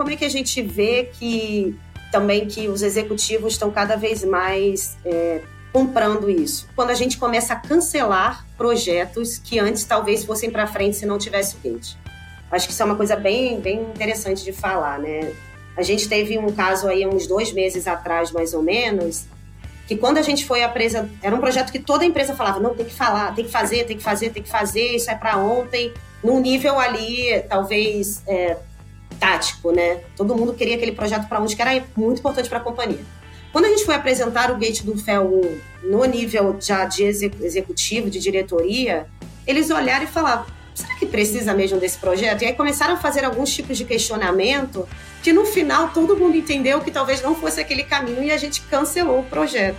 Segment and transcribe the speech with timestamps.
[0.00, 1.78] como é que a gente vê que
[2.10, 5.42] também que os executivos estão cada vez mais é,
[5.74, 6.66] comprando isso?
[6.74, 11.18] Quando a gente começa a cancelar projetos que antes talvez fossem para frente se não
[11.18, 11.96] tivesse o gate.
[12.50, 15.34] Acho que isso é uma coisa bem, bem interessante de falar, né?
[15.76, 19.26] A gente teve um caso aí uns dois meses atrás, mais ou menos,
[19.86, 22.74] que quando a gente foi apresentar, era um projeto que toda a empresa falava, não,
[22.74, 25.36] tem que falar, tem que fazer, tem que fazer, tem que fazer, isso é para
[25.36, 25.92] ontem,
[26.24, 28.56] num nível ali, talvez, é,
[29.20, 30.00] tático, né?
[30.16, 33.04] Todo mundo queria aquele projeto para onde que era muito importante para a companhia.
[33.52, 35.24] Quando a gente foi apresentar o Gate do FEL
[35.84, 39.06] 1 no nível já de executivo, de diretoria,
[39.46, 42.42] eles olharam e falavam: será que precisa mesmo desse projeto?
[42.42, 44.88] E aí começaram a fazer alguns tipos de questionamento
[45.22, 48.62] que no final todo mundo entendeu que talvez não fosse aquele caminho e a gente
[48.62, 49.78] cancelou o projeto.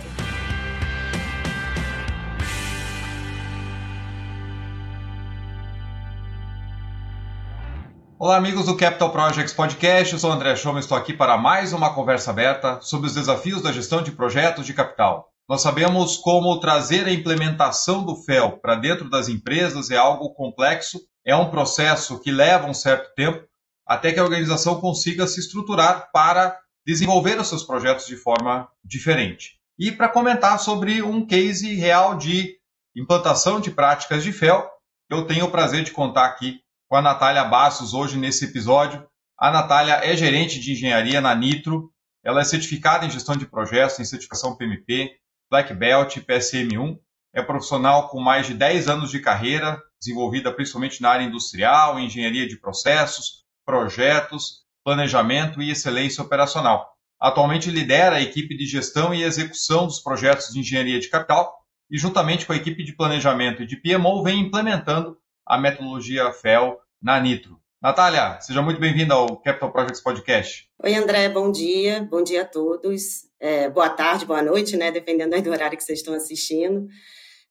[8.22, 10.12] Olá, amigos do Capital Projects Podcast.
[10.12, 13.60] Eu sou o André Schoma estou aqui para mais uma conversa aberta sobre os desafios
[13.60, 15.32] da gestão de projetos de capital.
[15.48, 21.00] Nós sabemos como trazer a implementação do FEL para dentro das empresas é algo complexo,
[21.26, 23.44] é um processo que leva um certo tempo
[23.84, 29.58] até que a organização consiga se estruturar para desenvolver os seus projetos de forma diferente.
[29.76, 32.56] E para comentar sobre um case real de
[32.94, 34.70] implantação de práticas de FEL,
[35.10, 39.02] eu tenho o prazer de contar aqui com a Natália Bastos hoje nesse episódio.
[39.38, 41.90] A Natália é gerente de engenharia na Nitro,
[42.22, 45.10] ela é certificada em gestão de projetos, em certificação PMP,
[45.50, 46.98] Black Belt, PSM1,
[47.32, 52.46] é profissional com mais de 10 anos de carreira, desenvolvida principalmente na área industrial, engenharia
[52.46, 56.92] de processos, projetos, planejamento e excelência operacional.
[57.18, 61.56] Atualmente lidera a equipe de gestão e execução dos projetos de engenharia de capital
[61.90, 66.81] e, juntamente com a equipe de planejamento e de PMO, vem implementando a metodologia FEL
[67.02, 67.60] na Nitro.
[67.82, 70.68] Natália, seja muito bem-vinda ao Capital Projects Podcast.
[70.84, 72.06] Oi, André, bom dia.
[72.08, 73.24] Bom dia a todos.
[73.40, 74.92] É, boa tarde, boa noite, né?
[74.92, 76.86] Dependendo do horário que vocês estão assistindo.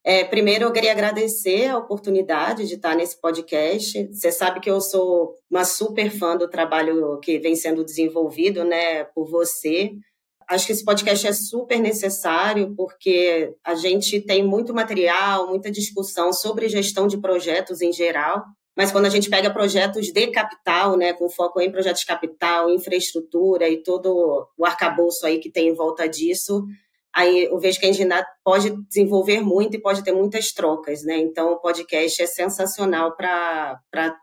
[0.04, 4.08] É, primeiro, eu queria agradecer a oportunidade de estar nesse podcast.
[4.08, 9.04] Você sabe que eu sou uma super fã do trabalho que vem sendo desenvolvido né,
[9.04, 9.92] por você.
[10.50, 16.32] Acho que esse podcast é super necessário porque a gente tem muito material, muita discussão
[16.32, 18.44] sobre gestão de projetos em geral,
[18.76, 22.70] mas quando a gente pega projetos de capital, né, com foco em projetos de capital,
[22.70, 26.64] infraestrutura e todo o arcabouço aí que tem em volta disso,
[27.14, 31.18] aí eu vejo que a ainda pode desenvolver muito e pode ter muitas trocas, né?
[31.18, 33.80] Então, o podcast é sensacional para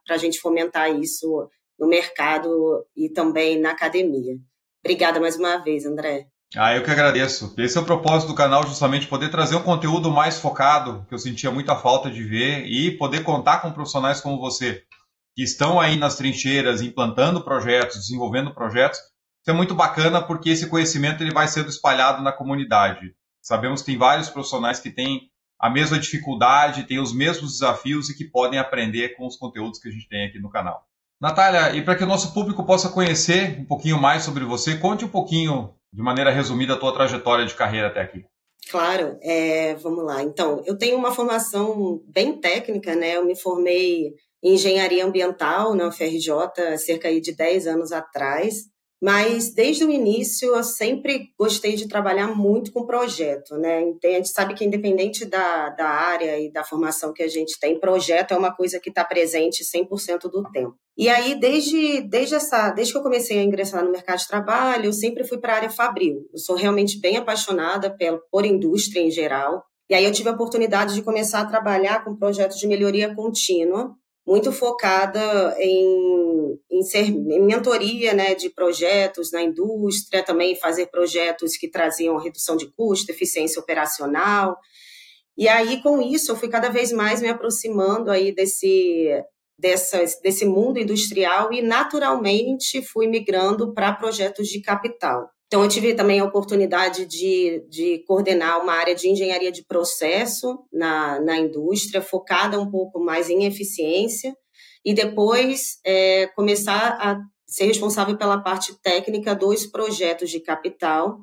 [0.09, 1.49] a gente fomentar isso
[1.79, 4.37] no mercado e também na academia.
[4.83, 6.27] Obrigada mais uma vez, André.
[6.57, 7.55] Ah, eu que agradeço.
[7.59, 11.19] Esse é o propósito do canal, justamente poder trazer um conteúdo mais focado, que eu
[11.19, 14.83] sentia muita falta de ver, e poder contar com profissionais como você,
[15.37, 18.99] que estão aí nas trincheiras, implantando projetos, desenvolvendo projetos.
[18.99, 23.15] Isso é muito bacana porque esse conhecimento ele vai sendo espalhado na comunidade.
[23.43, 28.17] Sabemos que tem vários profissionais que têm a mesma dificuldade, têm os mesmos desafios e
[28.17, 30.83] que podem aprender com os conteúdos que a gente tem aqui no canal.
[31.21, 35.05] Natália, e para que o nosso público possa conhecer um pouquinho mais sobre você, conte
[35.05, 38.25] um pouquinho, de maneira resumida, a tua trajetória de carreira até aqui.
[38.71, 40.23] Claro, é, vamos lá.
[40.23, 43.17] Então, eu tenho uma formação bem técnica, né?
[43.17, 44.13] Eu me formei
[44.43, 48.65] em engenharia ambiental na UFRJ cerca de 10 anos atrás.
[49.01, 53.93] Mas desde o início eu sempre gostei de trabalhar muito com projeto, né?
[54.05, 57.79] A gente sabe que independente da, da área e da formação que a gente tem,
[57.79, 60.75] projeto é uma coisa que está presente 100% do tempo.
[60.97, 64.87] E aí, desde, desde, essa, desde que eu comecei a ingressar no mercado de trabalho,
[64.87, 66.29] eu sempre fui para a área fabril.
[66.33, 69.65] Eu sou realmente bem apaixonada por, por indústria em geral.
[69.89, 73.95] E aí eu tive a oportunidade de começar a trabalhar com projetos de melhoria contínua,
[74.29, 81.57] muito focada em, em ser em mentoria né, de projetos na indústria, também fazer projetos
[81.57, 84.59] que traziam redução de custo, eficiência operacional.
[85.35, 89.09] E aí, com isso, eu fui cada vez mais me aproximando aí desse,
[89.59, 95.31] dessa, desse mundo industrial e, naturalmente, fui migrando para projetos de capital.
[95.49, 100.59] Então, eu tive também a oportunidade de, de coordenar uma área de engenharia de processo
[100.71, 104.37] na, na indústria, focada um pouco mais em eficiência,
[104.85, 111.19] e depois é, começar a ser responsável pela parte técnica dos projetos de capital.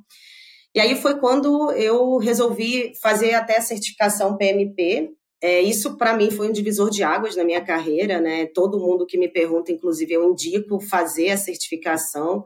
[0.74, 5.12] E aí foi quando eu resolvi fazer até a certificação PMP.
[5.40, 8.20] É, isso, para mim, foi um divisor de águas na minha carreira.
[8.20, 8.48] Né?
[8.48, 12.44] Todo mundo que me pergunta, inclusive, eu indico fazer a certificação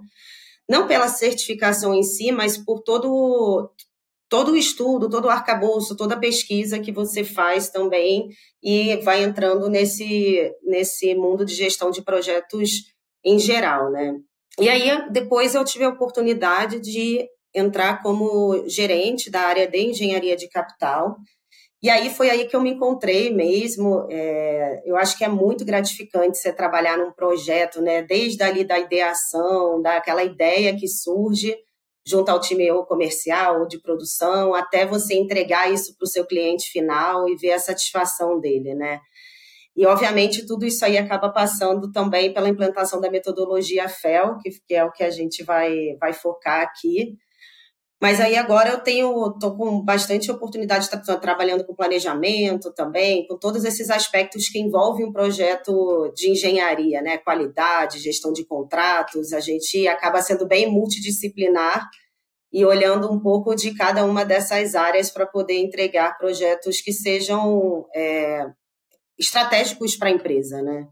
[0.69, 3.71] não pela certificação em si, mas por todo
[4.29, 8.29] todo o estudo, todo o arcabouço, toda a pesquisa que você faz também
[8.61, 12.93] e vai entrando nesse nesse mundo de gestão de projetos
[13.25, 14.13] em geral, né?
[14.59, 17.25] E aí, depois eu tive a oportunidade de
[17.55, 21.15] entrar como gerente da área de engenharia de capital.
[21.81, 24.05] E aí foi aí que eu me encontrei mesmo.
[24.09, 28.01] É, eu acho que é muito gratificante você trabalhar num projeto, né?
[28.01, 31.55] Desde ali da ideação, daquela ideia que surge
[32.05, 36.25] junto ao time ou comercial ou de produção, até você entregar isso para o seu
[36.25, 38.99] cliente final e ver a satisfação dele, né?
[39.75, 44.75] E, obviamente, tudo isso aí acaba passando também pela implantação da metodologia FEL, que, que
[44.75, 47.15] é o que a gente vai, vai focar aqui.
[48.01, 53.27] Mas aí agora eu tenho, estou com bastante oportunidade de estar trabalhando com planejamento também,
[53.27, 57.17] com todos esses aspectos que envolvem um projeto de engenharia, né?
[57.17, 59.33] Qualidade, gestão de contratos.
[59.33, 61.89] A gente acaba sendo bem multidisciplinar
[62.53, 67.85] e olhando um pouco de cada uma dessas áreas para poder entregar projetos que sejam
[67.93, 68.45] é,
[69.19, 70.87] estratégicos para a empresa, né?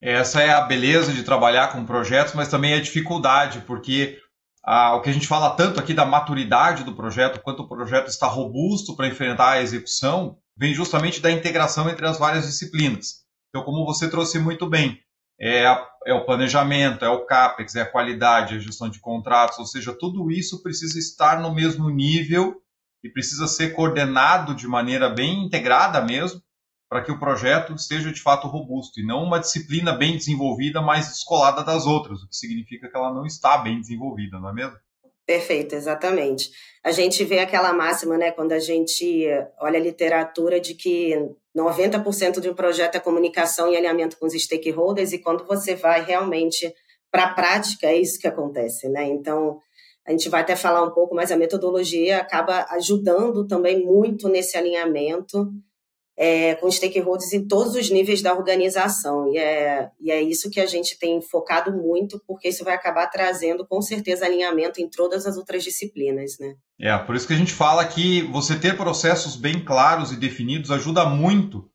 [0.00, 4.18] Essa é a beleza de trabalhar com projetos, mas também a dificuldade, porque
[4.64, 8.08] ah, o que a gente fala tanto aqui da maturidade do projeto, quanto o projeto
[8.08, 13.24] está robusto para enfrentar a execução, vem justamente da integração entre as várias disciplinas.
[13.50, 14.98] Então, como você trouxe muito bem,
[15.38, 19.00] é, a, é, o planejamento, é o CAPEX, é a qualidade, é a gestão de
[19.00, 22.56] contratos, ou seja, tudo isso precisa estar no mesmo nível
[23.02, 26.40] e precisa ser coordenado de maneira bem integrada mesmo,
[26.88, 31.08] para que o projeto esteja de fato robusto e não uma disciplina bem desenvolvida, mas
[31.08, 34.76] descolada das outras, o que significa que ela não está bem desenvolvida, não é mesmo?
[35.26, 36.50] Perfeito, exatamente.
[36.84, 39.26] A gente vê aquela máxima, né, quando a gente
[39.58, 41.14] olha a literatura de que
[41.56, 46.04] 90% de um projeto é comunicação e alinhamento com os stakeholders, e quando você vai
[46.04, 46.72] realmente
[47.10, 49.04] para a prática, é isso que acontece, né?
[49.06, 49.58] Então,
[50.06, 54.58] a gente vai até falar um pouco, mas a metodologia acaba ajudando também muito nesse
[54.58, 55.50] alinhamento
[56.16, 59.32] é, com stakeholders em todos os níveis da organização.
[59.32, 63.06] E é, e é isso que a gente tem focado muito, porque isso vai acabar
[63.08, 66.38] trazendo, com certeza, alinhamento em todas as outras disciplinas.
[66.38, 66.54] Né?
[66.80, 70.70] É, por isso que a gente fala que você ter processos bem claros e definidos
[70.70, 71.68] ajuda muito.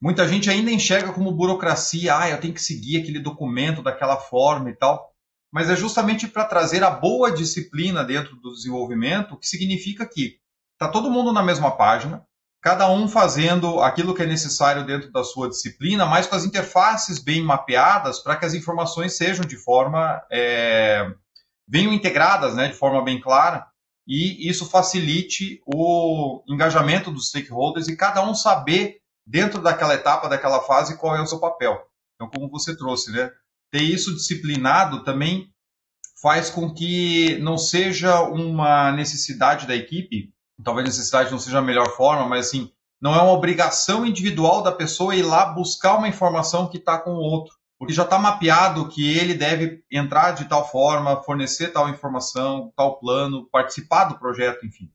[0.00, 4.70] Muita gente ainda enxerga como burocracia, ah, eu tenho que seguir aquele documento daquela forma
[4.70, 5.10] e tal.
[5.50, 10.36] Mas é justamente para trazer a boa disciplina dentro do desenvolvimento, que significa que
[10.72, 12.26] está todo mundo na mesma página,
[12.66, 17.20] cada um fazendo aquilo que é necessário dentro da sua disciplina, mas com as interfaces
[17.20, 21.08] bem mapeadas para que as informações sejam de forma é,
[21.68, 23.64] venham integradas, né, de forma bem clara,
[24.04, 30.58] e isso facilite o engajamento dos stakeholders e cada um saber dentro daquela etapa, daquela
[30.58, 31.80] fase, qual é o seu papel.
[32.16, 33.30] Então, como você trouxe, né,
[33.70, 35.52] ter isso disciplinado também
[36.20, 41.88] faz com que não seja uma necessidade da equipe talvez necessidade não seja a melhor
[41.96, 42.70] forma, mas assim,
[43.00, 47.12] não é uma obrigação individual da pessoa ir lá buscar uma informação que está com
[47.12, 51.88] o outro, porque já está mapeado que ele deve entrar de tal forma, fornecer tal
[51.88, 54.90] informação, tal plano, participar do projeto, enfim.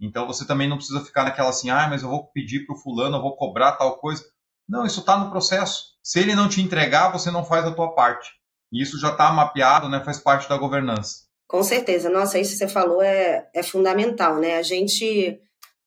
[0.00, 2.78] Então você também não precisa ficar naquela assim, ah, mas eu vou pedir para o
[2.78, 4.24] fulano, eu vou cobrar tal coisa.
[4.68, 5.94] Não, isso está no processo.
[6.02, 8.32] Se ele não te entregar, você não faz a tua parte.
[8.72, 11.23] E isso já está mapeado, né, faz parte da governança.
[11.46, 12.08] Com certeza.
[12.08, 14.56] Nossa, isso que você falou é, é fundamental, né?
[14.56, 15.38] A gente,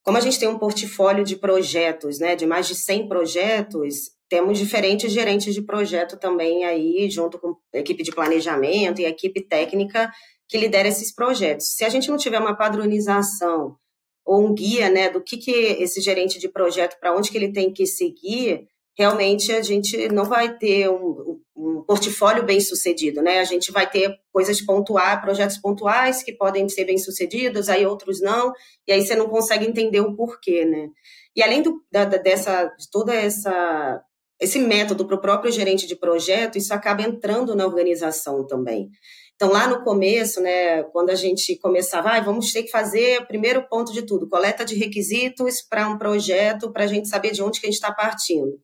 [0.02, 4.58] como a gente tem um portfólio de projetos, né, de mais de 100 projetos, temos
[4.58, 9.40] diferentes gerentes de projeto também aí, junto com a equipe de planejamento e a equipe
[9.40, 10.10] técnica
[10.48, 11.74] que lidera esses projetos.
[11.74, 13.76] Se a gente não tiver uma padronização
[14.24, 17.52] ou um guia, né, do que, que esse gerente de projeto, para onde que ele
[17.52, 23.38] tem que seguir, realmente a gente não vai ter um, um, portfólio bem sucedido, né?
[23.38, 28.20] A gente vai ter coisas pontuais, projetos pontuais que podem ser bem sucedidos, aí outros
[28.20, 28.52] não,
[28.88, 30.88] e aí você não consegue entender o porquê, né?
[31.36, 34.02] E além do, da, dessa, de toda essa
[34.40, 38.88] esse método para o próprio gerente de projeto, isso acaba entrando na organização também.
[39.34, 43.68] Então, lá no começo, né, quando a gente começava, ah, vamos ter que fazer, primeiro
[43.68, 47.60] ponto de tudo, coleta de requisitos para um projeto, para a gente saber de onde
[47.60, 48.60] que a gente está partindo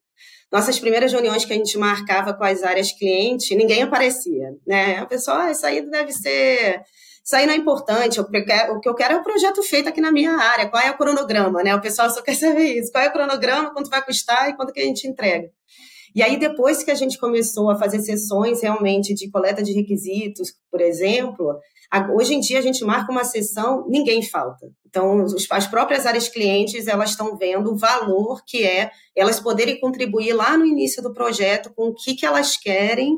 [0.52, 4.98] nossas primeiras reuniões que a gente marcava com as áreas clientes, ninguém aparecia, né?
[4.98, 6.82] A pessoa, ah, isso aí deve ser
[7.24, 8.20] isso aí não é importante.
[8.20, 10.68] O que eu quero é o projeto feito aqui na minha área.
[10.68, 11.74] Qual é o cronograma, né?
[11.74, 12.92] O pessoal só quer saber isso.
[12.92, 15.48] Qual é o cronograma, quanto vai custar e quanto que a gente entrega.
[16.14, 20.52] E aí, depois que a gente começou a fazer sessões realmente de coleta de requisitos,
[20.70, 21.58] por exemplo,
[22.14, 24.70] hoje em dia a gente marca uma sessão, ninguém falta.
[24.86, 30.32] Então, as próprias áreas clientes, elas estão vendo o valor que é elas poderem contribuir
[30.32, 33.16] lá no início do projeto com o que, que elas querem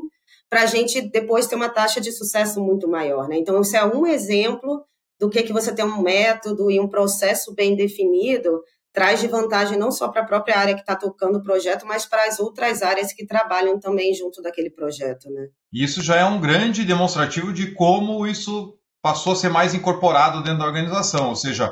[0.49, 3.27] para a gente depois ter uma taxa de sucesso muito maior.
[3.27, 3.37] Né?
[3.37, 4.83] Então, isso é um exemplo
[5.19, 8.61] do que, que você tem um método e um processo bem definido
[8.97, 12.07] traz de vantagem não só para a própria área que está tocando o projeto, mas
[12.07, 15.49] para as outras áreas que trabalham também junto daquele projeto, né?
[15.71, 20.57] Isso já é um grande demonstrativo de como isso passou a ser mais incorporado dentro
[20.57, 21.71] da organização, ou seja,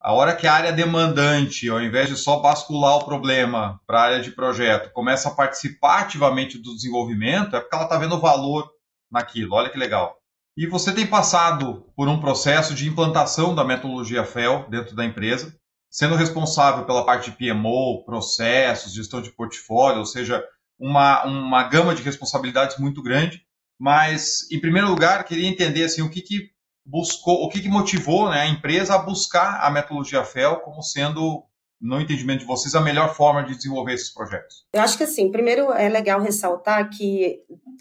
[0.00, 4.04] a hora que a área demandante, ao invés de só bascular o problema para a
[4.04, 8.68] área de projeto, começa a participar ativamente do desenvolvimento, é porque ela está vendo valor
[9.08, 9.54] naquilo.
[9.54, 10.16] Olha que legal.
[10.56, 15.54] E você tem passado por um processo de implantação da metodologia FEL dentro da empresa
[15.96, 20.44] sendo responsável pela parte de PMO, processos, gestão de portfólio, ou seja,
[20.78, 23.40] uma, uma gama de responsabilidades muito grande.
[23.80, 26.50] Mas, em primeiro lugar, queria entender assim, o que, que
[26.84, 31.42] buscou, o que, que motivou né, a empresa a buscar a metodologia FEL como sendo,
[31.80, 34.66] no entendimento de vocês, a melhor forma de desenvolver esses projetos?
[34.74, 37.38] Eu acho que assim, primeiro é legal ressaltar que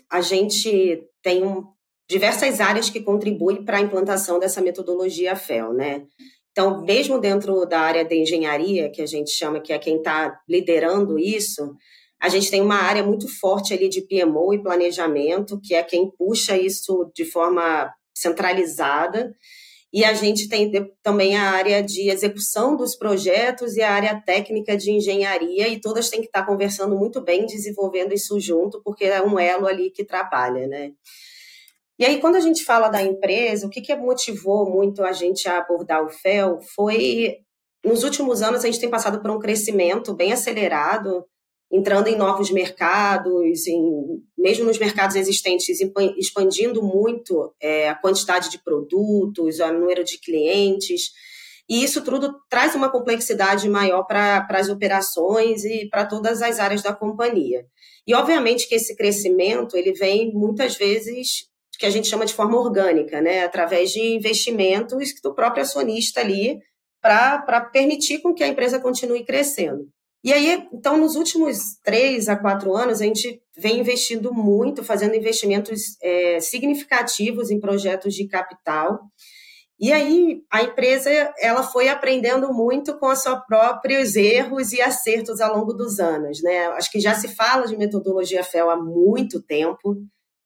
[0.10, 1.68] a gente tem um,
[2.10, 6.06] diversas áreas que contribuem para a implantação dessa metodologia FEL, né?
[6.56, 10.40] Então, mesmo dentro da área de engenharia, que a gente chama que é quem está
[10.48, 11.76] liderando isso,
[12.18, 16.10] a gente tem uma área muito forte ali de PMO e planejamento, que é quem
[16.18, 19.36] puxa isso de forma centralizada.
[19.92, 20.72] E a gente tem
[21.04, 26.10] também a área de execução dos projetos e a área técnica de engenharia, e todas
[26.10, 30.06] têm que estar conversando muito bem, desenvolvendo isso junto, porque é um elo ali que
[30.06, 30.94] trabalha, né?
[31.98, 35.48] E aí, quando a gente fala da empresa, o que, que motivou muito a gente
[35.48, 37.38] a abordar o FEL foi,
[37.84, 41.26] nos últimos anos, a gente tem passado por um crescimento bem acelerado,
[41.72, 45.80] entrando em novos mercados, em, mesmo nos mercados existentes,
[46.18, 51.12] expandindo muito é, a quantidade de produtos, o número de clientes.
[51.68, 56.84] E isso tudo traz uma complexidade maior para as operações e para todas as áreas
[56.84, 57.66] da companhia.
[58.06, 62.58] E obviamente que esse crescimento ele vem muitas vezes que a gente chama de forma
[62.58, 63.44] orgânica, né?
[63.44, 66.60] através de investimentos do próprio acionista ali,
[67.02, 69.88] para permitir com que a empresa continue crescendo.
[70.26, 75.16] E aí, então, nos últimos três a quatro anos, a gente vem investindo muito, fazendo
[75.16, 79.02] investimentos é, significativos em projetos de capital.
[79.80, 85.40] E aí, a empresa ela foi aprendendo muito com os seus próprios erros e acertos
[85.40, 86.42] ao longo dos anos.
[86.42, 86.66] Né?
[86.70, 89.96] Acho que já se fala de metodologia FEL há muito tempo.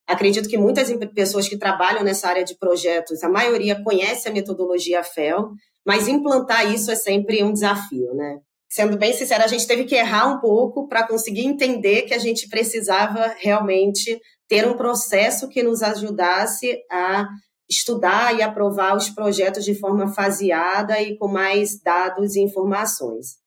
[0.10, 5.04] Acredito que muitas pessoas que trabalham nessa área de projetos, a maioria conhece a metodologia
[5.04, 5.52] FEL,
[5.86, 8.40] mas implantar isso é sempre um desafio, né?
[8.68, 12.18] Sendo bem sincera, a gente teve que errar um pouco para conseguir entender que a
[12.18, 17.28] gente precisava realmente ter um processo que nos ajudasse a
[17.70, 23.38] estudar e aprovar os projetos de forma faseada e com mais dados e informações.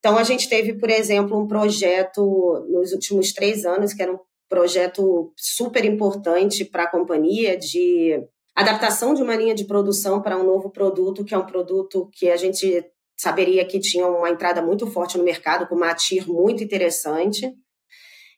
[0.00, 4.18] Então, a gente teve, por exemplo, um projeto nos últimos três anos, que era um
[4.48, 8.22] projeto super importante para a companhia de
[8.54, 12.30] adaptação de uma linha de produção para um novo produto, que é um produto que
[12.30, 12.84] a gente
[13.16, 17.52] saberia que tinha uma entrada muito forte no mercado, com uma ATIR muito interessante.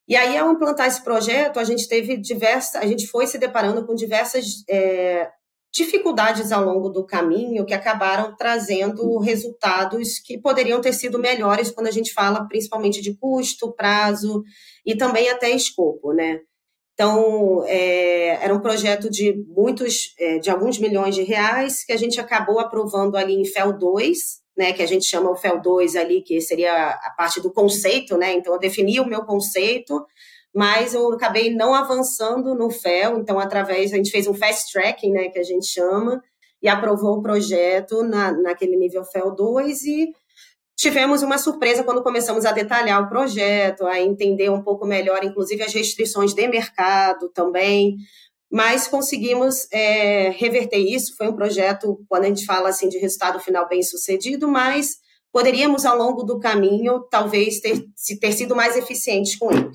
[0.08, 3.84] E aí, ao implantar esse projeto, a gente teve diversas, a gente foi se deparando
[3.84, 5.28] com diversas é,
[5.76, 11.86] dificuldades ao longo do caminho que acabaram trazendo resultados que poderiam ter sido melhores quando
[11.86, 14.42] a gente fala principalmente de custo, prazo
[14.86, 16.40] e também até escopo, né?
[16.94, 21.96] Então, é, era um projeto de muitos, é, de alguns milhões de reais que a
[21.98, 24.18] gente acabou aprovando ali em FEL 2,
[24.56, 28.16] né, que a gente chama o FEL 2 ali, que seria a parte do conceito,
[28.16, 28.32] né?
[28.32, 30.06] Então, eu defini o meu conceito,
[30.56, 35.12] mas eu acabei não avançando no FEL, então através, a gente fez um fast tracking,
[35.12, 36.24] né, que a gente chama,
[36.62, 40.14] e aprovou o projeto na, naquele nível FEL 2 e
[40.74, 45.62] tivemos uma surpresa quando começamos a detalhar o projeto, a entender um pouco melhor, inclusive
[45.62, 47.98] as restrições de mercado também,
[48.50, 51.14] mas conseguimos é, reverter isso.
[51.18, 54.96] Foi um projeto, quando a gente fala assim de resultado final bem sucedido, mas
[55.30, 57.84] poderíamos ao longo do caminho talvez ter,
[58.18, 59.70] ter sido mais eficientes com ele.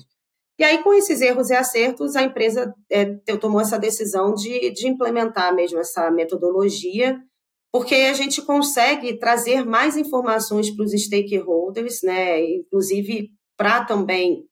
[0.62, 4.86] E aí, com esses erros e acertos, a empresa é, tomou essa decisão de, de
[4.86, 7.18] implementar mesmo essa metodologia,
[7.72, 14.44] porque a gente consegue trazer mais informações para os stakeholders, né, inclusive para também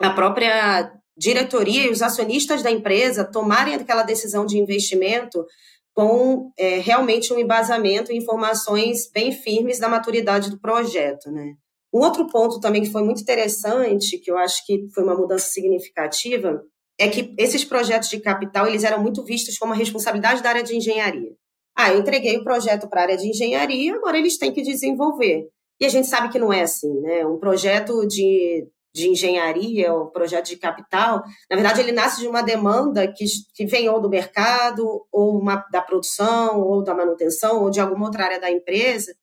[0.00, 5.44] a própria diretoria e os acionistas da empresa tomarem aquela decisão de investimento
[5.94, 11.52] com é, realmente um embasamento e informações bem firmes da maturidade do projeto, né?
[11.92, 15.48] Um outro ponto também que foi muito interessante, que eu acho que foi uma mudança
[15.48, 16.62] significativa,
[16.98, 20.62] é que esses projetos de capital eles eram muito vistos como a responsabilidade da área
[20.62, 21.32] de engenharia.
[21.76, 25.48] Ah, eu entreguei o projeto para a área de engenharia, agora eles têm que desenvolver.
[25.80, 27.26] E a gente sabe que não é assim, né?
[27.26, 32.42] Um projeto de, de engenharia, um projeto de capital, na verdade, ele nasce de uma
[32.42, 37.70] demanda que, que vem ou do mercado, ou uma, da produção, ou da manutenção, ou
[37.70, 39.14] de alguma outra área da empresa.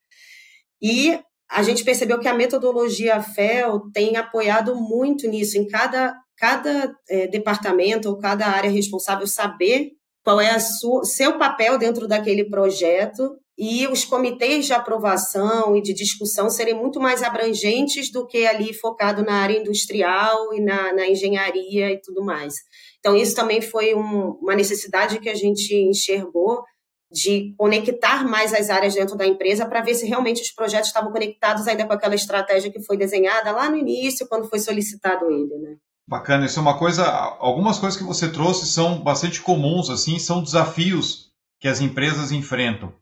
[0.82, 6.94] E a gente percebeu que a metodologia FEL tem apoiado muito nisso, em cada, cada
[7.10, 9.92] é, departamento ou cada área responsável saber
[10.24, 15.94] qual é o seu papel dentro daquele projeto e os comitês de aprovação e de
[15.94, 21.10] discussão serem muito mais abrangentes do que ali focado na área industrial e na, na
[21.10, 22.54] engenharia e tudo mais.
[23.00, 26.64] Então, isso também foi um, uma necessidade que a gente enxergou
[27.12, 31.12] de conectar mais as áreas dentro da empresa para ver se realmente os projetos estavam
[31.12, 35.58] conectados ainda com aquela estratégia que foi desenhada lá no início, quando foi solicitado ele,
[35.58, 35.76] né?
[36.08, 40.42] Bacana, isso é uma coisa, algumas coisas que você trouxe são bastante comuns, assim, são
[40.42, 42.94] desafios que as empresas enfrentam.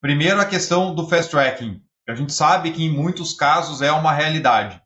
[0.00, 3.92] Primeiro, a questão do fast tracking, que a gente sabe que em muitos casos é
[3.92, 4.80] uma realidade.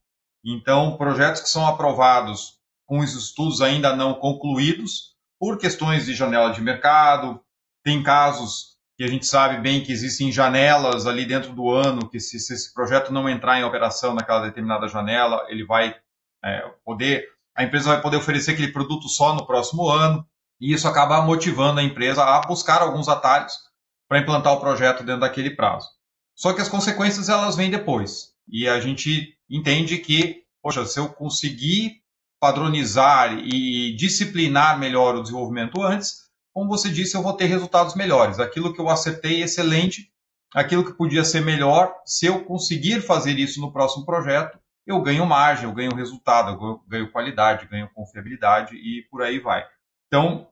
[0.44, 6.52] Então, projetos que são aprovados com os estudos ainda não concluídos, por questões de janela
[6.52, 7.40] de mercado,
[7.84, 12.18] tem casos que a gente sabe bem que existem janelas ali dentro do ano, que
[12.18, 15.94] se, se esse projeto não entrar em operação naquela determinada janela, ele vai
[16.42, 20.26] é, poder, a empresa vai poder oferecer aquele produto só no próximo ano,
[20.60, 23.52] e isso acaba motivando a empresa a buscar alguns atalhos
[24.08, 25.88] para implantar o projeto dentro daquele prazo.
[26.34, 28.32] Só que as consequências elas vêm depois.
[28.48, 32.02] E a gente entende que, poxa, se eu conseguir
[32.40, 36.23] padronizar e disciplinar melhor o desenvolvimento antes,
[36.54, 38.38] como você disse, eu vou ter resultados melhores.
[38.38, 40.08] Aquilo que eu acertei, excelente.
[40.54, 44.56] Aquilo que podia ser melhor, se eu conseguir fazer isso no próximo projeto,
[44.86, 49.66] eu ganho margem, eu ganho resultado, eu ganho qualidade, ganho confiabilidade e por aí vai.
[50.06, 50.46] Então,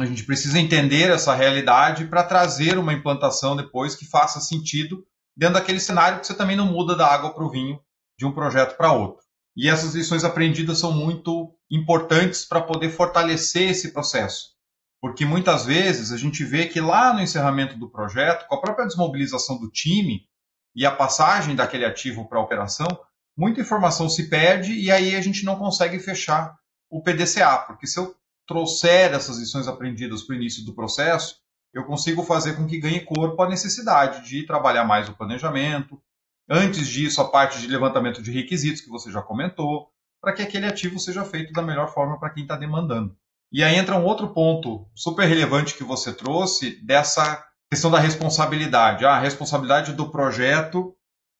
[0.00, 5.54] a gente precisa entender essa realidade para trazer uma implantação depois que faça sentido dentro
[5.54, 7.78] daquele cenário que você também não muda da água para o vinho
[8.18, 9.24] de um projeto para outro.
[9.56, 14.55] E essas lições aprendidas são muito importantes para poder fortalecer esse processo.
[15.00, 18.86] Porque muitas vezes a gente vê que lá no encerramento do projeto, com a própria
[18.86, 20.26] desmobilização do time
[20.74, 22.86] e a passagem daquele ativo para a operação,
[23.36, 26.56] muita informação se perde e aí a gente não consegue fechar
[26.90, 28.14] o PDCA, porque se eu
[28.46, 31.36] trouxer essas lições aprendidas para o início do processo,
[31.74, 36.00] eu consigo fazer com que ganhe corpo a necessidade de trabalhar mais o planejamento.
[36.48, 40.64] Antes disso, a parte de levantamento de requisitos, que você já comentou, para que aquele
[40.64, 43.14] ativo seja feito da melhor forma para quem está demandando.
[43.52, 49.04] E aí entra um outro ponto super relevante que você trouxe dessa questão da responsabilidade.
[49.04, 50.94] Ah, a responsabilidade do projeto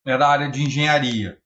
[0.04, 1.38] é da área de engenharia.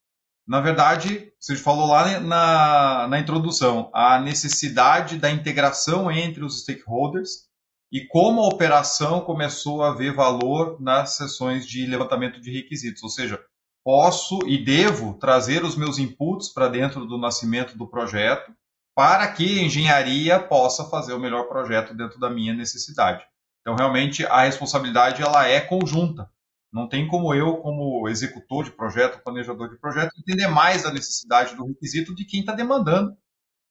[0.46, 7.48] Na verdade, você falou lá na, na introdução, a necessidade da integração entre os stakeholders
[7.92, 13.02] e como a operação começou a ver valor nas sessões de levantamento de requisitos.
[13.02, 13.40] Ou seja,
[13.84, 18.52] posso e devo trazer os meus inputs para dentro do nascimento do projeto
[18.94, 23.24] para que a engenharia possa fazer o melhor projeto dentro da minha necessidade.
[23.60, 26.30] Então, realmente, a responsabilidade ela é conjunta.
[26.72, 31.54] Não tem como eu, como executor de projeto, planejador de projeto, entender mais a necessidade
[31.56, 33.16] do requisito de quem está demandando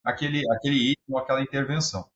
[0.04, 2.10] aquele, aquele item ou aquela intervenção.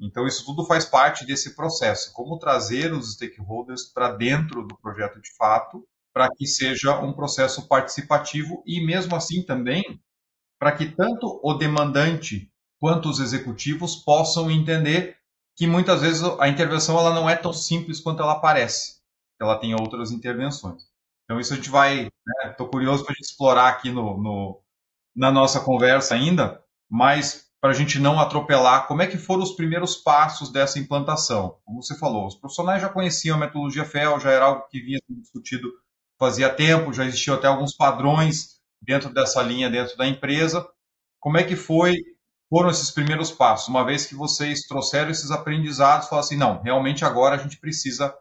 [0.00, 2.12] Então, isso tudo faz parte desse processo.
[2.12, 7.68] Como trazer os stakeholders para dentro do projeto de fato, para que seja um processo
[7.68, 9.82] participativo e, mesmo assim, também
[10.62, 12.48] para que tanto o demandante
[12.78, 15.16] quanto os executivos possam entender
[15.56, 19.00] que muitas vezes a intervenção ela não é tão simples quanto ela parece,
[19.40, 20.84] ela tem outras intervenções.
[21.24, 22.08] Então isso a gente vai,
[22.48, 24.62] estou né, curioso para explorar aqui no, no,
[25.16, 29.56] na nossa conversa ainda, mas para a gente não atropelar, como é que foram os
[29.56, 31.58] primeiros passos dessa implantação?
[31.64, 35.00] Como você falou, os profissionais já conheciam a metodologia FEL, já era algo que vinha
[35.08, 35.72] sendo discutido
[36.20, 40.66] fazia tempo, já existiam até alguns padrões dentro dessa linha dentro da empresa.
[41.20, 41.94] Como é que foi
[42.50, 43.68] foram esses primeiros passos?
[43.68, 48.14] Uma vez que vocês trouxeram esses aprendizados, falaram assim, não, realmente agora a gente precisa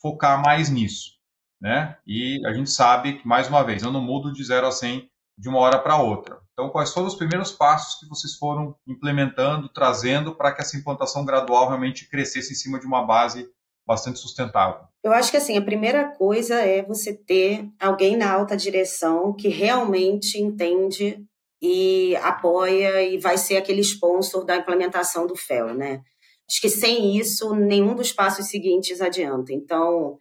[0.00, 1.12] focar mais nisso,
[1.60, 1.98] né?
[2.06, 5.10] E a gente sabe que, mais uma vez, eu não mudo de 0 a 100
[5.36, 6.40] de uma hora para outra.
[6.52, 11.24] Então, quais foram os primeiros passos que vocês foram implementando, trazendo para que essa implantação
[11.24, 13.48] gradual realmente crescesse em cima de uma base
[13.86, 14.80] bastante sustentável?
[15.02, 19.48] Eu acho que assim, a primeira coisa é você ter alguém na alta direção que
[19.48, 21.22] realmente entende
[21.60, 26.02] e apoia e vai ser aquele sponsor da implementação do FEL, né?
[26.48, 29.52] Acho que sem isso, nenhum dos passos seguintes adianta.
[29.52, 30.18] Então,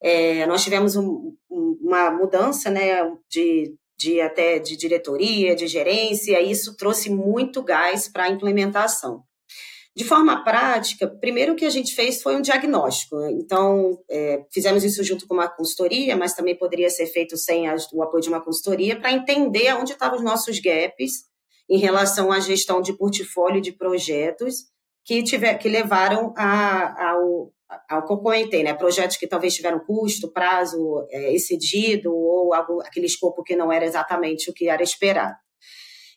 [0.00, 6.50] é, nós tivemos um, uma mudança né, de, de até de diretoria, de gerência, e
[6.50, 9.24] isso trouxe muito gás para a implementação.
[9.96, 13.16] De forma prática, primeiro o que a gente fez foi um diagnóstico.
[13.16, 13.30] Né?
[13.32, 17.76] Então, é, fizemos isso junto com uma consultoria, mas também poderia ser feito sem a,
[17.92, 21.24] o apoio de uma consultoria, para entender onde estavam os nossos gaps
[21.70, 24.64] em relação à gestão de portfólio de projetos
[25.04, 27.16] que, tiver, que levaram a, a,
[27.88, 28.74] ao que eu comentei, né?
[28.74, 34.50] Projetos que talvez tiveram custo, prazo é, excedido ou aquele escopo que não era exatamente
[34.50, 35.36] o que era esperado.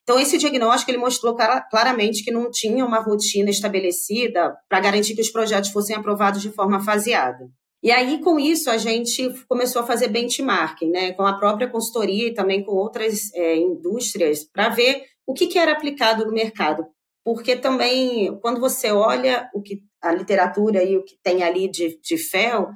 [0.07, 1.35] Então, esse diagnóstico ele mostrou
[1.69, 6.49] claramente que não tinha uma rotina estabelecida para garantir que os projetos fossem aprovados de
[6.49, 7.49] forma faseada.
[7.83, 12.29] E aí, com isso, a gente começou a fazer benchmarking, né, com a própria consultoria
[12.29, 16.85] e também com outras é, indústrias, para ver o que, que era aplicado no mercado.
[17.21, 21.99] Porque também, quando você olha o que a literatura e o que tem ali de,
[22.01, 22.69] de FEL,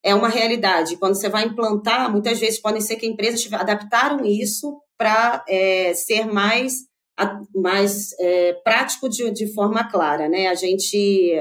[0.00, 0.96] é uma realidade.
[0.96, 6.26] Quando você vai implantar, muitas vezes podem ser que empresas adaptaram isso para é, ser
[6.26, 6.74] mais,
[7.54, 10.28] mais é, prático de, de forma clara.
[10.28, 10.48] Né?
[10.48, 11.40] A gente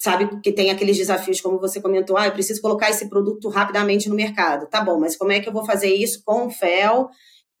[0.00, 4.08] sabe que tem aqueles desafios, como você comentou, ah, eu preciso colocar esse produto rapidamente
[4.08, 4.68] no mercado.
[4.68, 7.08] Tá bom, mas como é que eu vou fazer isso com o FEL,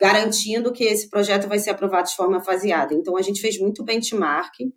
[0.00, 2.94] garantindo que esse projeto vai ser aprovado de forma faseada?
[2.94, 4.72] Então, a gente fez muito benchmarking,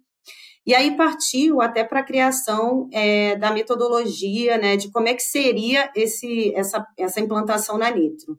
[0.65, 5.23] e aí partiu até para a criação é, da metodologia, né, de como é que
[5.23, 8.37] seria esse, essa, essa implantação na Nitro.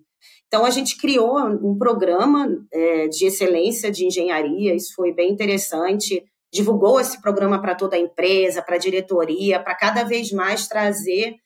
[0.48, 6.24] Então, a gente criou um programa é, de excelência de engenharia, isso foi bem interessante.
[6.50, 11.36] Divulgou esse programa para toda a empresa, para a diretoria, para cada vez mais trazer,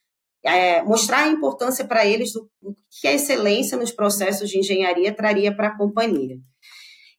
[0.45, 2.49] é, mostrar a importância para eles do,
[3.01, 6.37] que a excelência nos processos de engenharia traria para a companhia.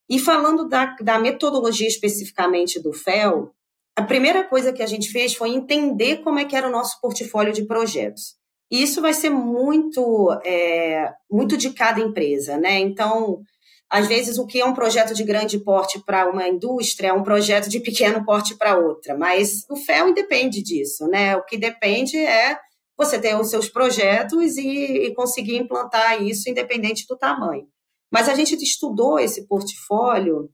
[0.10, 3.52] E falando da, da metodologia especificamente do FEL,
[3.96, 7.00] a primeira coisa que a gente fez foi entender como é que era o nosso
[7.02, 8.36] portfólio de projetos.
[8.74, 12.80] E isso vai ser muito, é, muito de cada empresa, né?
[12.80, 13.40] Então,
[13.88, 17.22] às vezes, o que é um projeto de grande porte para uma indústria é um
[17.22, 19.16] projeto de pequeno porte para outra.
[19.16, 21.38] Mas o FEL independe disso, né?
[21.38, 22.58] O que depende é
[22.98, 27.68] você ter os seus projetos e, e conseguir implantar isso independente do tamanho.
[28.12, 30.50] Mas a gente estudou esse portfólio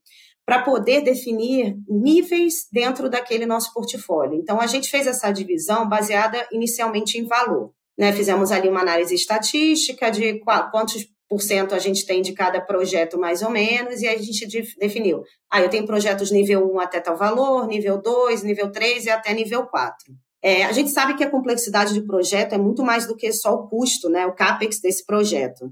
[0.46, 4.38] para poder definir níveis dentro daquele nosso portfólio.
[4.38, 7.72] Então, a gente fez essa divisão baseada inicialmente em valor.
[8.00, 8.14] Né?
[8.14, 10.40] Fizemos ali uma análise estatística de
[10.72, 14.48] quantos por cento a gente tem de cada projeto, mais ou menos, e a gente
[14.80, 15.22] definiu.
[15.52, 19.34] Ah, eu tenho projetos nível 1 até tal valor, nível 2, nível 3 e até
[19.34, 20.12] nível 4.
[20.42, 23.54] É, a gente sabe que a complexidade de projeto é muito mais do que só
[23.54, 25.72] o custo, né, o CAPEX desse projeto.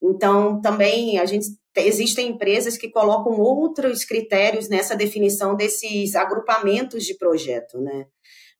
[0.00, 7.16] Então, também a gente existem empresas que colocam outros critérios nessa definição desses agrupamentos de
[7.16, 8.06] projeto, né?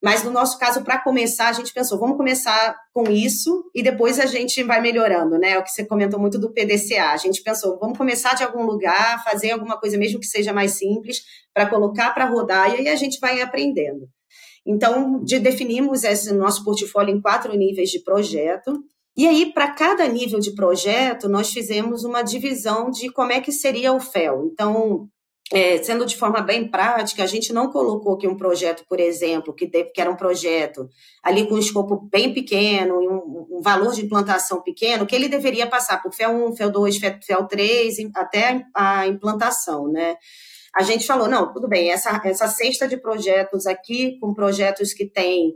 [0.02, 4.18] Mas no nosso caso, para começar, a gente pensou, vamos começar com isso e depois
[4.18, 5.56] a gente vai melhorando, né?
[5.56, 7.12] O que você comentou muito do PDCA.
[7.12, 10.72] A gente pensou, vamos começar de algum lugar, fazer alguma coisa mesmo que seja mais
[10.72, 11.22] simples,
[11.54, 14.08] para colocar para rodar e aí a gente vai aprendendo.
[14.66, 18.82] Então, de, definimos esse nosso portfólio em quatro níveis de projeto.
[19.16, 23.52] E aí, para cada nível de projeto, nós fizemos uma divisão de como é que
[23.52, 24.48] seria o FEL.
[24.52, 25.08] Então,
[25.52, 29.52] é, sendo de forma bem prática, a gente não colocou aqui um projeto, por exemplo,
[29.52, 30.88] que, que era um projeto
[31.22, 35.28] ali com um escopo bem pequeno e um, um, valor de implantação pequeno, que ele
[35.28, 40.16] deveria passar por FEL 1, FEL 2, FEL 3, até a implantação, né?
[40.74, 45.04] A gente falou, não, tudo bem, essa, essa cesta de projetos aqui, com projetos que
[45.04, 45.52] têm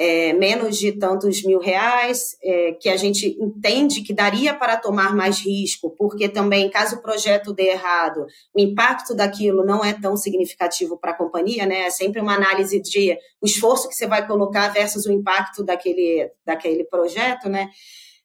[0.00, 5.12] é, menos de tantos mil reais, é, que a gente entende que daria para tomar
[5.12, 10.16] mais risco, porque também, caso o projeto dê errado, o impacto daquilo não é tão
[10.16, 11.80] significativo para a companhia, né?
[11.80, 16.30] É sempre uma análise de o esforço que você vai colocar versus o impacto daquele,
[16.46, 17.68] daquele projeto, né?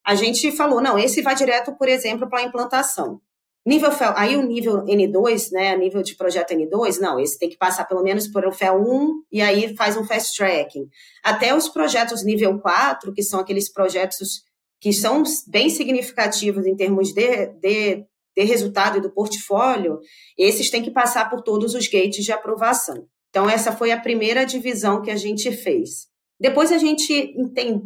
[0.05, 3.19] A gente falou, não, esse vai direto, por exemplo, para a implantação.
[3.65, 7.58] Nível FEL, aí o nível N2, né, nível de projeto N2, não, esse tem que
[7.58, 10.89] passar pelo menos por o FEL 1 e aí faz um fast tracking.
[11.23, 14.43] Até os projetos nível 4, que são aqueles projetos
[14.82, 19.97] que são bem significativos em termos de, de, de resultado e do portfólio,
[20.38, 23.08] esses têm que passar por todos os gates de aprovação.
[23.30, 26.08] Então, essa foi a primeira divisão que a gente fez.
[26.38, 27.34] Depois a gente,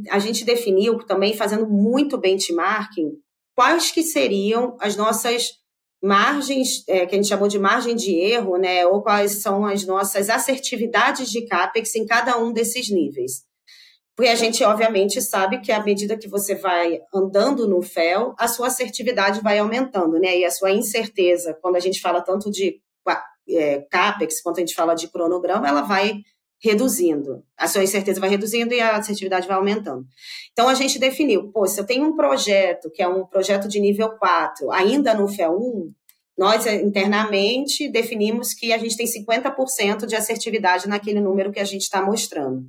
[0.09, 3.11] a gente definiu, também fazendo muito benchmarking,
[3.55, 5.51] quais que seriam as nossas
[6.01, 9.85] margens, é, que a gente chamou de margem de erro, né, ou quais são as
[9.85, 13.45] nossas assertividades de CAPEX em cada um desses níveis.
[14.15, 18.47] Porque a gente, obviamente, sabe que à medida que você vai andando no FEL, a
[18.47, 20.39] sua assertividade vai aumentando, né?
[20.39, 22.81] E a sua incerteza, quando a gente fala tanto de
[23.47, 26.21] é, CAPEX, quanto a gente fala de cronograma, ela vai
[26.63, 27.43] reduzindo.
[27.57, 30.05] A sua incerteza vai reduzindo e a assertividade vai aumentando.
[30.51, 33.79] Então, a gente definiu, pô, se eu tenho um projeto, que é um projeto de
[33.79, 35.93] nível 4, ainda no FEL 1,
[36.37, 41.81] nós internamente definimos que a gente tem 50% de assertividade naquele número que a gente
[41.81, 42.63] está mostrando.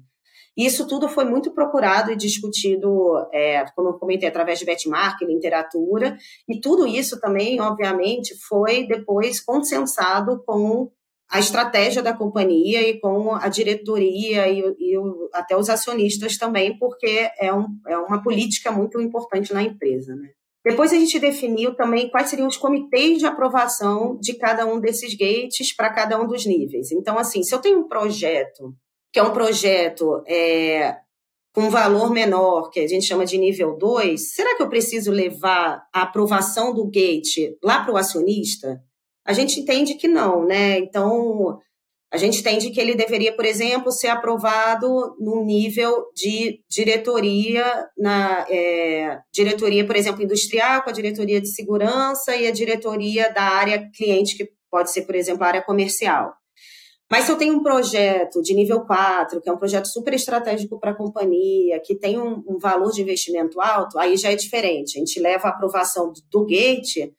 [0.57, 6.16] Isso tudo foi muito procurado e discutido, é, como eu comentei, através de benchmark, literatura,
[6.48, 10.90] e tudo isso também, obviamente, foi depois consensado com
[11.31, 14.95] a estratégia da companhia e com a diretoria e, e
[15.33, 20.17] até os acionistas também, porque é, um, é uma política muito importante na empresa.
[20.17, 20.31] Né?
[20.64, 25.14] Depois a gente definiu também quais seriam os comitês de aprovação de cada um desses
[25.14, 26.91] gates para cada um dos níveis.
[26.93, 28.75] Então, assim, se eu tenho um projeto,
[29.12, 30.97] que é um projeto é,
[31.55, 35.83] com valor menor, que a gente chama de nível 2, será que eu preciso levar
[35.93, 38.81] a aprovação do gate lá para o acionista?
[39.29, 40.79] A gente entende que não, né?
[40.79, 41.59] Então,
[42.11, 48.47] a gente entende que ele deveria, por exemplo, ser aprovado num nível de diretoria, na
[48.49, 53.87] é, diretoria, por exemplo, industrial, com a diretoria de segurança e a diretoria da área
[53.95, 56.33] cliente, que pode ser, por exemplo, a área comercial.
[57.11, 60.81] Mas se eu tenho um projeto de nível 4, que é um projeto super estratégico
[60.81, 64.97] para a companhia, que tem um, um, valor de investimento alto, aí já é diferente.
[64.97, 67.11] A gente leva a aprovação do, do gate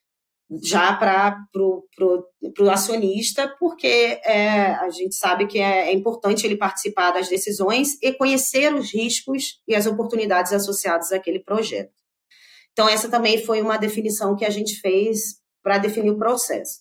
[0.63, 7.11] já para o acionista, porque é, a gente sabe que é, é, importante ele participar
[7.11, 11.91] das decisões e conhecer os riscos e as oportunidades associadas àquele projeto.
[12.71, 16.79] Então, essa também foi uma definição que a gente fez para definir o processo.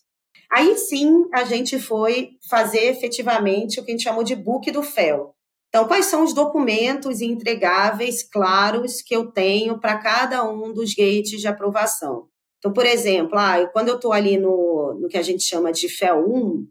[0.50, 4.83] Aí sim, a gente foi fazer efetivamente o que a gente chamou de book do
[4.83, 5.35] FEL.
[5.68, 11.40] Então, quais são os documentos entregáveis claros que eu tenho para cada um dos gates
[11.40, 12.28] de aprovação?
[12.59, 15.88] Então, por exemplo, ah, quando eu estou ali no, no que a gente chama de
[15.88, 16.66] FEL 1,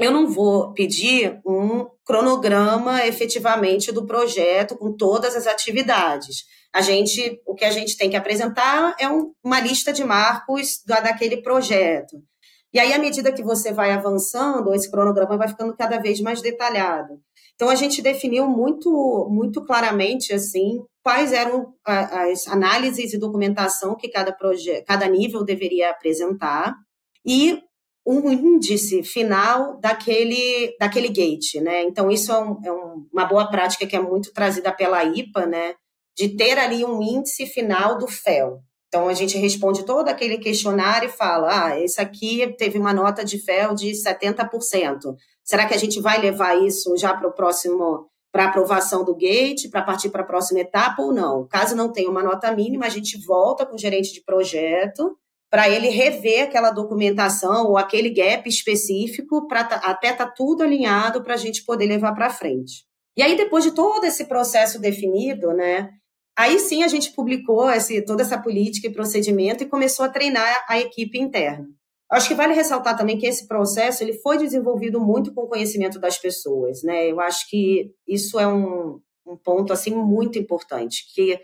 [0.00, 6.44] eu não vou pedir um cronograma efetivamente do projeto com todas as atividades.
[6.72, 10.82] A gente, o que a gente tem que apresentar é um, uma lista de marcos
[10.86, 12.16] da, daquele projeto.
[12.72, 16.40] E aí, à medida que você vai avançando, esse cronograma vai ficando cada vez mais
[16.40, 17.20] detalhado.
[17.54, 24.08] Então, a gente definiu muito, muito claramente, assim, quais eram as análises e documentação que
[24.08, 24.36] cada,
[24.86, 26.74] cada nível deveria apresentar
[27.24, 27.62] e
[28.06, 31.82] um índice final daquele, daquele gate, né?
[31.82, 35.46] Então, isso é, um, é um, uma boa prática que é muito trazida pela IPA,
[35.46, 35.74] né?
[36.16, 38.60] De ter ali um índice final do FEL.
[38.88, 43.24] Então, a gente responde todo aquele questionário e fala, ah, esse aqui teve uma nota
[43.24, 45.14] de FEL de 70%.
[45.44, 49.68] Será que a gente vai levar isso já para o próximo para aprovação do gate,
[49.70, 51.46] para partir para a próxima etapa ou não.
[51.48, 55.16] Caso não tenha uma nota mínima, a gente volta com o gerente de projeto
[55.50, 60.62] para ele rever aquela documentação ou aquele gap específico para tá, até estar tá tudo
[60.62, 62.84] alinhado para a gente poder levar para frente.
[63.16, 65.90] E aí, depois de todo esse processo definido, né,
[66.38, 70.64] aí sim a gente publicou esse, toda essa política e procedimento e começou a treinar
[70.68, 71.66] a equipe interna.
[72.10, 76.00] Acho que vale ressaltar também que esse processo ele foi desenvolvido muito com o conhecimento
[76.00, 77.08] das pessoas, né?
[77.08, 81.40] Eu acho que isso é um, um ponto assim muito importante, que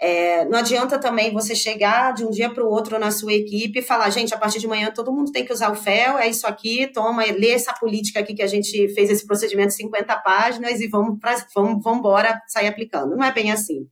[0.00, 3.80] é, não adianta também você chegar de um dia para o outro na sua equipe
[3.80, 6.28] e falar, gente, a partir de manhã todo mundo tem que usar o FEL, é
[6.28, 10.16] isso aqui, toma, lê essa política aqui que a gente fez esse procedimento de 50
[10.18, 13.16] páginas e vamos, pra, vamos, vamos embora sair aplicando.
[13.16, 13.88] Não é bem assim.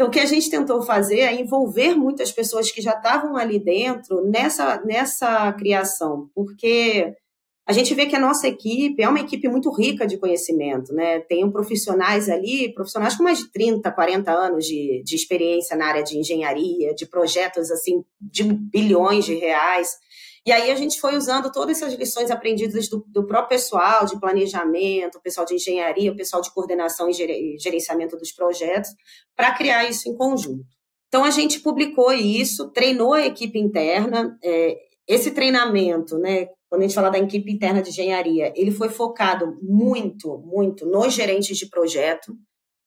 [0.00, 3.58] Então, o que a gente tentou fazer é envolver muitas pessoas que já estavam ali
[3.58, 7.12] dentro nessa, nessa criação, porque
[7.68, 11.20] a gente vê que a nossa equipe é uma equipe muito rica de conhecimento, né?
[11.20, 16.02] Tem profissionais ali, profissionais com mais de 30, 40 anos de, de experiência na área
[16.02, 19.90] de engenharia, de projetos assim de bilhões de reais.
[20.46, 24.18] E aí a gente foi usando todas essas lições aprendidas do, do próprio pessoal de
[24.18, 28.90] planejamento, o pessoal de engenharia, o pessoal de coordenação e gerenciamento dos projetos,
[29.36, 30.64] para criar isso em conjunto.
[31.08, 34.38] Então a gente publicou isso, treinou a equipe interna.
[34.42, 38.88] É, esse treinamento, né, quando a gente fala da equipe interna de engenharia, ele foi
[38.88, 42.32] focado muito, muito nos gerentes de projeto,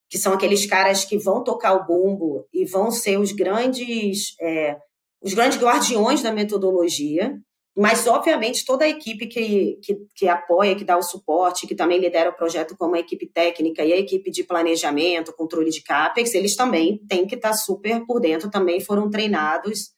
[0.09, 4.77] que são aqueles caras que vão tocar o bumbo e vão ser os grandes é,
[5.23, 7.39] os grandes guardiões da metodologia,
[7.75, 11.97] mas, obviamente, toda a equipe que, que, que, apoia, que dá o suporte, que também
[11.97, 16.35] lidera o projeto como a equipe técnica e a equipe de planejamento, controle de CAPEX,
[16.35, 19.91] eles também têm que estar super por dentro, também foram treinados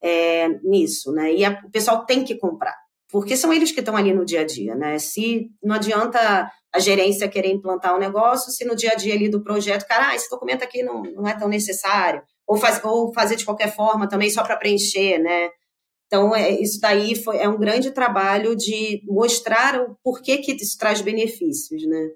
[0.00, 1.34] é, nisso, né?
[1.34, 2.76] E a, o pessoal tem que comprar,
[3.10, 4.96] porque são eles que estão ali no dia a dia, né?
[5.00, 9.28] Se não adianta a gerência querer implantar um negócio, se no dia a dia ali
[9.28, 13.12] do projeto, cara, ah, esse documento aqui não, não é tão necessário, ou, faz, ou
[13.12, 15.50] fazer de qualquer forma também só para preencher, né?
[16.06, 20.78] Então, é, isso daí foi, é um grande trabalho de mostrar o porquê que isso
[20.78, 22.08] traz benefícios, né?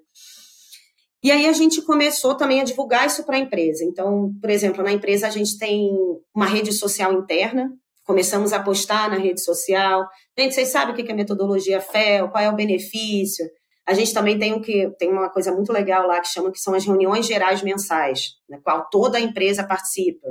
[1.23, 3.83] E aí a gente começou também a divulgar isso para a empresa.
[3.83, 5.91] Então, por exemplo, na empresa a gente tem
[6.33, 7.69] uma rede social interna,
[8.03, 10.07] começamos a postar na rede social.
[10.37, 13.45] Gente, vocês sabem o que é metodologia FEL, qual é o benefício?
[13.91, 16.59] A gente também tem, um que, tem uma coisa muito legal lá que chama que
[16.59, 20.29] são as reuniões gerais mensais, na qual toda a empresa participa.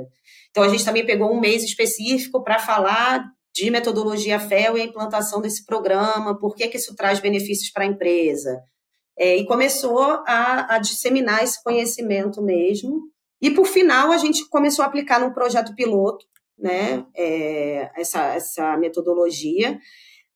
[0.49, 4.85] Então, a gente também pegou um mês específico para falar de metodologia FEL e a
[4.85, 8.63] implantação desse programa, por que, que isso traz benefícios para a empresa.
[9.15, 12.99] É, e começou a, a, disseminar esse conhecimento mesmo.
[13.39, 16.25] E, por final, a gente começou a aplicar num projeto piloto
[16.57, 19.77] né, é, essa, essa metodologia.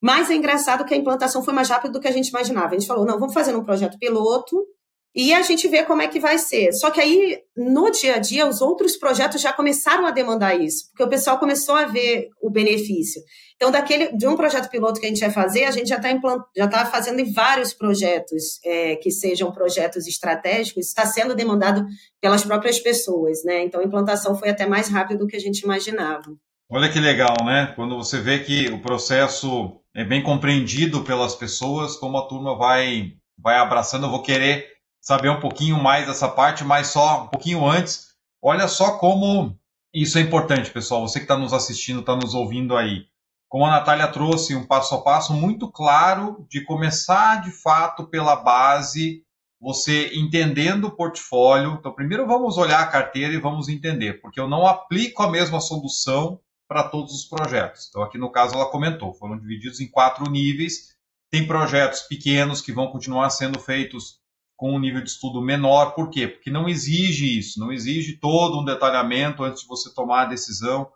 [0.02, 2.68] Mas é engraçado que a implantação foi mais rápida do que a gente imaginava.
[2.68, 4.56] A gente falou, não, vamos fazer um projeto piloto
[5.16, 6.74] e a gente vê como é que vai ser.
[6.74, 10.90] Só que aí, no dia a dia, os outros projetos já começaram a demandar isso,
[10.90, 13.22] porque o pessoal começou a ver o benefício.
[13.54, 16.10] Então, daquele, de um projeto piloto que a gente vai fazer, a gente já está
[16.54, 21.86] já tá fazendo em vários projetos é, que sejam projetos estratégicos, está sendo demandado
[22.20, 23.64] pelas próprias pessoas, né?
[23.64, 26.30] Então, a implantação foi até mais rápida do que a gente imaginava.
[26.68, 27.72] Olha que legal, né?
[27.76, 33.12] Quando você vê que o processo é bem compreendido pelas pessoas, como a turma vai,
[33.38, 34.66] vai abraçando, eu vou querer
[35.00, 38.08] saber um pouquinho mais dessa parte, mas só um pouquinho antes.
[38.42, 39.56] Olha só como
[39.94, 41.02] isso é importante, pessoal.
[41.06, 43.06] Você que está nos assistindo, está nos ouvindo aí.
[43.48, 48.34] Como a Natália trouxe um passo a passo muito claro de começar de fato pela
[48.34, 49.22] base,
[49.60, 51.76] você entendendo o portfólio.
[51.78, 55.60] Então, primeiro vamos olhar a carteira e vamos entender, porque eu não aplico a mesma
[55.60, 57.86] solução para todos os projetos.
[57.88, 60.94] Então, aqui no caso, ela comentou, foram divididos em quatro níveis.
[61.30, 64.20] Tem projetos pequenos que vão continuar sendo feitos
[64.56, 65.94] com um nível de estudo menor.
[65.94, 66.26] Por quê?
[66.26, 70.90] Porque não exige isso, não exige todo um detalhamento antes de você tomar a decisão.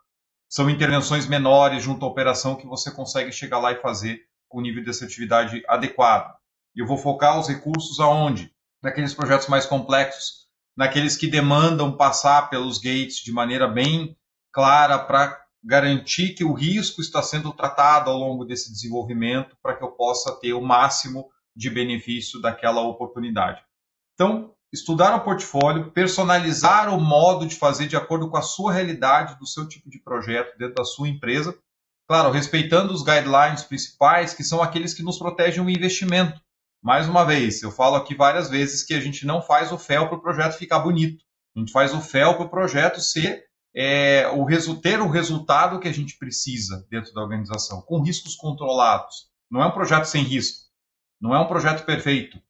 [0.48, 4.62] São intervenções menores junto à operação que você consegue chegar lá e fazer com o
[4.62, 6.34] nível de assertividade adequado.
[6.74, 8.52] E eu vou focar os recursos aonde?
[8.82, 14.16] Naqueles projetos mais complexos, naqueles que demandam passar pelos gates de maneira bem
[14.52, 19.84] clara para garantir que o risco está sendo tratado ao longo desse desenvolvimento para que
[19.84, 23.62] eu possa ter o máximo de benefício daquela oportunidade.
[24.14, 29.38] Então, estudar o portfólio, personalizar o modo de fazer de acordo com a sua realidade,
[29.38, 31.56] do seu tipo de projeto dentro da sua empresa.
[32.08, 36.40] Claro, respeitando os guidelines principais, que são aqueles que nos protegem o investimento.
[36.82, 40.08] Mais uma vez, eu falo aqui várias vezes que a gente não faz o FEL
[40.08, 41.22] para o projeto ficar bonito.
[41.54, 43.44] A gente faz o FEL para o projeto ser
[43.74, 44.46] é, o
[44.80, 49.28] ter o resultado que a gente precisa dentro da organização, com riscos controlados.
[49.50, 50.68] Não é um projeto sem risco.
[51.20, 52.40] Não é um projeto perfeito,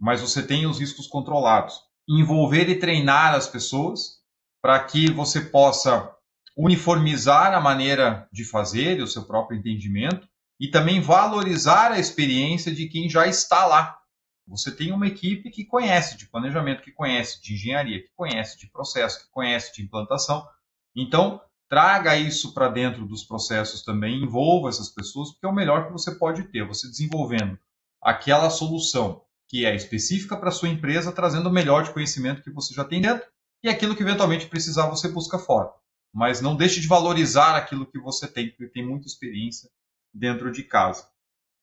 [0.00, 1.80] mas você tem os riscos controlados.
[2.08, 4.20] Envolver e treinar as pessoas
[4.62, 6.14] para que você possa
[6.56, 10.28] uniformizar a maneira de fazer e o seu próprio entendimento
[10.60, 13.98] e também valorizar a experiência de quem já está lá.
[14.46, 18.68] Você tem uma equipe que conhece de planejamento, que conhece de engenharia, que conhece de
[18.68, 20.46] processo, que conhece de implantação.
[20.94, 25.86] Então, traga isso para dentro dos processos também, envolva essas pessoas, porque é o melhor
[25.86, 26.66] que você pode ter.
[26.66, 27.58] Você desenvolvendo
[28.02, 32.74] aquela solução que é específica para sua empresa, trazendo o melhor de conhecimento que você
[32.74, 33.26] já tem dentro
[33.62, 35.70] e aquilo que eventualmente precisar você busca fora.
[36.12, 39.70] Mas não deixe de valorizar aquilo que você tem, porque tem muita experiência
[40.12, 41.06] dentro de casa.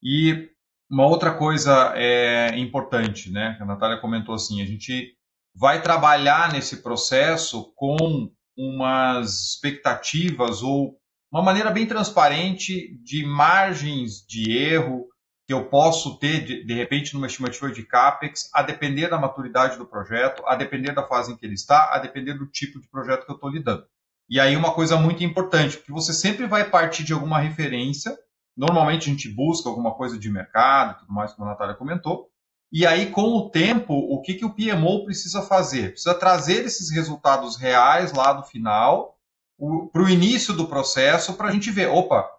[0.02, 0.50] E
[0.90, 3.58] uma outra coisa é importante, né?
[3.60, 5.16] A Natália comentou assim, a gente
[5.54, 11.00] vai trabalhar nesse processo com umas expectativas ou
[11.32, 15.08] uma maneira bem transparente de margens de erro,
[15.48, 19.78] que eu posso ter, de, de, repente, numa estimativa de CAPEX, a depender da maturidade
[19.78, 22.88] do projeto, a depender da fase em que ele está, a depender do tipo de
[22.90, 23.86] projeto que eu estou lidando.
[24.30, 28.16] E aí uma coisa muito importante, porque você sempre vai partir de alguma referência,
[28.58, 32.30] normalmente a gente busca alguma coisa de mercado tudo mais, como a Natália comentou,
[32.72, 35.92] e aí com o tempo, o que, que o PMO precisa fazer?
[35.92, 39.18] Precisa trazer esses resultados reais lá do final,
[39.92, 42.30] para o início do processo, para a gente ver, opa,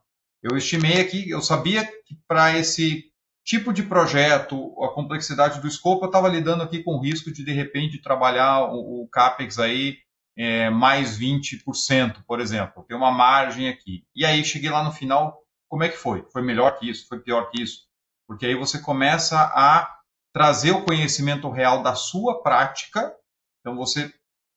[0.43, 3.11] eu estimei aqui, eu sabia que para esse
[3.45, 7.45] tipo de projeto, a complexidade do escopo, eu estava lidando aqui com o risco de,
[7.45, 9.99] de repente, trabalhar o, o CAPEX aí
[10.37, 12.85] é, mais 20%, por exemplo.
[12.85, 14.05] Tem uma margem aqui.
[14.15, 15.39] E aí, cheguei lá no final,
[15.69, 16.25] como é que foi?
[16.33, 17.07] Foi melhor que isso?
[17.09, 17.89] Foi pior que isso?
[18.27, 20.00] Porque aí você começa a
[20.33, 23.15] trazer o conhecimento real da sua prática.
[23.61, 24.13] Então, você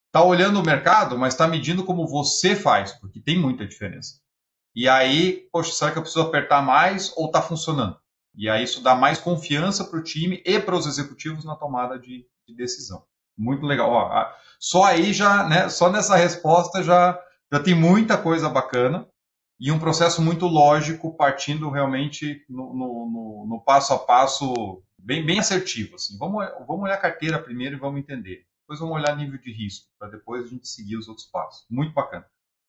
[0.06, 4.20] está olhando o mercado, mas está medindo como você faz, porque tem muita diferença.
[4.74, 7.96] E aí, poxa, será que eu preciso apertar mais ou está funcionando?
[8.36, 11.98] E aí isso dá mais confiança para o time e para os executivos na tomada
[11.98, 13.04] de, de decisão.
[13.36, 13.90] Muito legal.
[13.90, 14.26] Ó,
[14.58, 17.20] só aí já, né, só nessa resposta já,
[17.52, 19.08] já tem muita coisa bacana
[19.60, 25.24] e um processo muito lógico, partindo realmente no, no, no, no passo a passo bem,
[25.24, 25.96] bem assertivo.
[25.96, 26.16] Assim.
[26.18, 28.46] Vamos, vamos olhar a carteira primeiro e vamos entender.
[28.62, 31.66] Depois vamos olhar nível de risco, para depois a gente seguir os outros passos.
[31.70, 32.26] Muito bacana.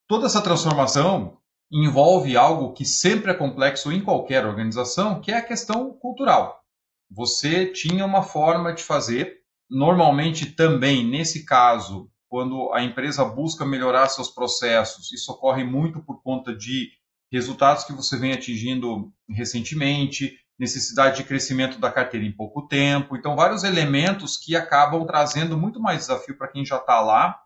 [0.07, 1.39] Toda essa transformação
[1.71, 6.61] envolve algo que sempre é complexo em qualquer organização, que é a questão cultural.
[7.09, 14.09] Você tinha uma forma de fazer, normalmente também, nesse caso, quando a empresa busca melhorar
[14.09, 16.91] seus processos, isso ocorre muito por conta de
[17.31, 23.15] resultados que você vem atingindo recentemente, necessidade de crescimento da carteira em pouco tempo.
[23.15, 27.37] Então, vários elementos que acabam trazendo muito mais desafio para quem já está lá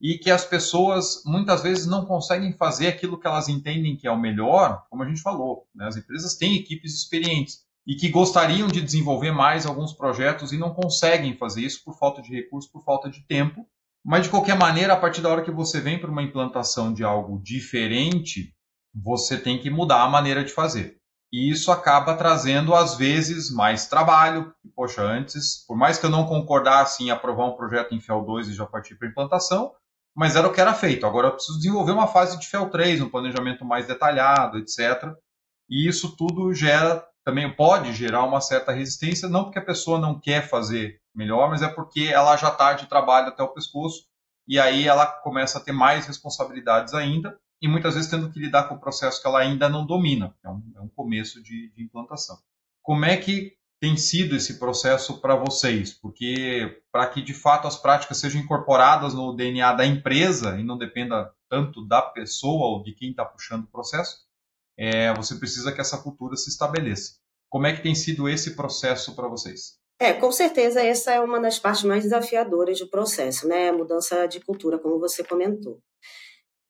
[0.00, 4.10] e que as pessoas muitas vezes não conseguem fazer aquilo que elas entendem que é
[4.10, 5.66] o melhor, como a gente falou.
[5.74, 5.86] Né?
[5.86, 10.74] As empresas têm equipes experientes e que gostariam de desenvolver mais alguns projetos e não
[10.74, 13.66] conseguem fazer isso por falta de recursos, por falta de tempo.
[14.04, 17.04] Mas, de qualquer maneira, a partir da hora que você vem para uma implantação de
[17.04, 18.52] algo diferente,
[18.92, 21.00] você tem que mudar a maneira de fazer.
[21.32, 24.54] E isso acaba trazendo, às vezes, mais trabalho.
[24.76, 28.48] Poxa, antes, por mais que eu não concordasse em aprovar um projeto em FEL 2
[28.48, 29.72] e já partir para implantação,
[30.14, 31.06] mas era o que era feito.
[31.06, 35.14] Agora eu preciso desenvolver uma fase de FEL 3, um planejamento mais detalhado, etc.
[35.70, 40.20] E isso tudo gera, também pode gerar uma certa resistência, não porque a pessoa não
[40.20, 44.04] quer fazer melhor, mas é porque ela já está de trabalho até o pescoço,
[44.46, 48.64] e aí ela começa a ter mais responsabilidades ainda, e muitas vezes tendo que lidar
[48.64, 50.34] com o processo que ela ainda não domina.
[50.44, 52.36] É um, é um começo de, de implantação.
[52.82, 55.92] Como é que tem sido esse processo para vocês?
[55.92, 60.76] Porque para que de fato as práticas sejam incorporadas no DNA da empresa e não
[60.76, 64.26] dependa tanto da pessoa ou de quem está puxando o processo,
[64.76, 67.14] é, você precisa que essa cultura se estabeleça.
[67.48, 69.78] Como é que tem sido esse processo para vocês?
[70.00, 73.68] É, com certeza essa é uma das partes mais desafiadoras do processo, né?
[73.68, 75.80] A mudança de cultura, como você comentou.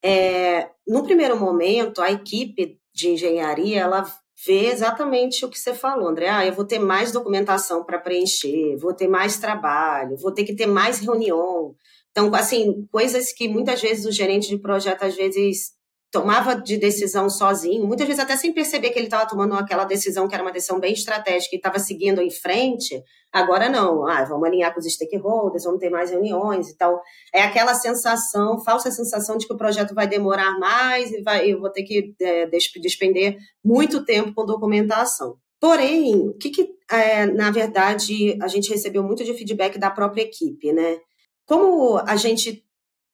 [0.04, 4.04] É, no primeiro momento, a equipe de engenharia ela
[4.44, 6.28] vê exatamente o que você falou, André.
[6.28, 10.54] Ah, eu vou ter mais documentação para preencher, vou ter mais trabalho, vou ter que
[10.54, 11.74] ter mais reunião.
[12.10, 15.72] Então, assim, coisas que muitas vezes o gerente de projeto às vezes
[16.12, 20.28] tomava de decisão sozinho, muitas vezes até sem perceber que ele estava tomando aquela decisão
[20.28, 23.02] que era uma decisão bem estratégica e estava seguindo em frente,
[23.32, 27.00] agora não, ah, vamos alinhar com os stakeholders, vamos ter mais reuniões e tal.
[27.34, 31.58] É aquela sensação, falsa sensação de que o projeto vai demorar mais e vai, eu
[31.58, 35.36] vou ter que é, despender muito tempo com documentação.
[35.58, 40.22] Porém, o que, que é, na verdade, a gente recebeu muito de feedback da própria
[40.22, 40.98] equipe, né?
[41.46, 42.62] Como a gente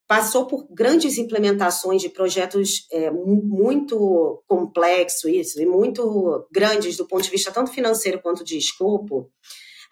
[0.08, 7.22] passou por grandes implementações de projetos é, muito complexos isso, e muito grandes do ponto
[7.22, 9.30] de vista tanto financeiro quanto de escopo.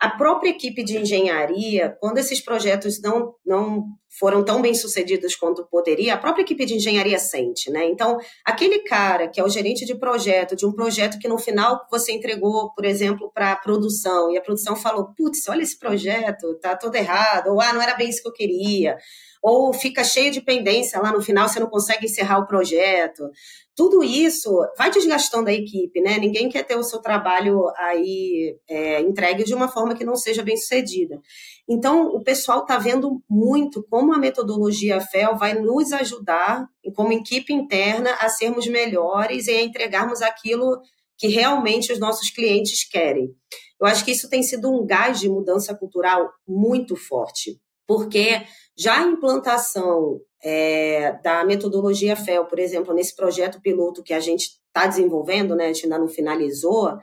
[0.01, 3.85] A própria equipe de engenharia, quando esses projetos não, não
[4.19, 7.87] foram tão bem sucedidos quanto poderia, a própria equipe de engenharia sente, né?
[7.87, 11.87] Então, aquele cara que é o gerente de projeto, de um projeto que no final
[11.91, 16.55] você entregou, por exemplo, para a produção, e a produção falou: putz, olha esse projeto,
[16.61, 18.97] tá todo errado, ou ah, não era bem isso que eu queria
[19.49, 23.31] ou fica cheio de pendência lá no final, você não consegue encerrar o projeto.
[23.77, 26.19] Tudo isso vai desgastando a equipe, né?
[26.19, 30.43] Ninguém quer ter o seu trabalho aí é, entregue de uma forma que não seja
[30.43, 31.21] bem sucedida.
[31.69, 37.53] Então, o pessoal está vendo muito como a metodologia FEL vai nos ajudar, como equipe
[37.53, 40.81] interna, a sermos melhores e a entregarmos aquilo
[41.19, 43.35] que realmente os nossos clientes querem.
[43.81, 48.43] Eu acho que isso tem sido um gás de mudança cultural muito forte, porque
[48.79, 54.51] já a implantação é, da metodologia FEL, por exemplo, nesse projeto piloto que a gente
[54.69, 56.97] está desenvolvendo, né, a gente ainda não finalizou,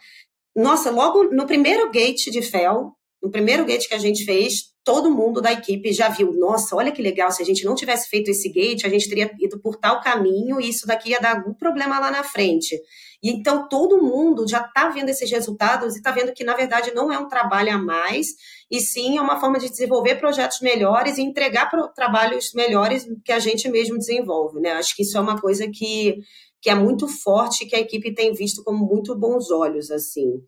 [0.56, 5.10] nossa, logo no primeiro gate de FEL, no primeiro gate que a gente fez, todo
[5.10, 8.30] mundo da equipe já viu, nossa, olha que legal, se a gente não tivesse feito
[8.30, 11.54] esse gate, a gente teria ido por tal caminho e isso daqui ia dar algum
[11.54, 12.78] problema lá na frente.
[13.24, 16.94] E então todo mundo já está vendo esses resultados e está vendo que, na verdade,
[16.94, 18.28] não é um trabalho a mais,
[18.70, 23.40] e sim é uma forma de desenvolver projetos melhores e entregar trabalhos melhores que a
[23.40, 24.60] gente mesmo desenvolve.
[24.60, 24.74] Né?
[24.74, 26.18] Acho que isso é uma coisa que,
[26.62, 29.90] que é muito forte, que a equipe tem visto com muito bons olhos.
[29.90, 30.42] assim.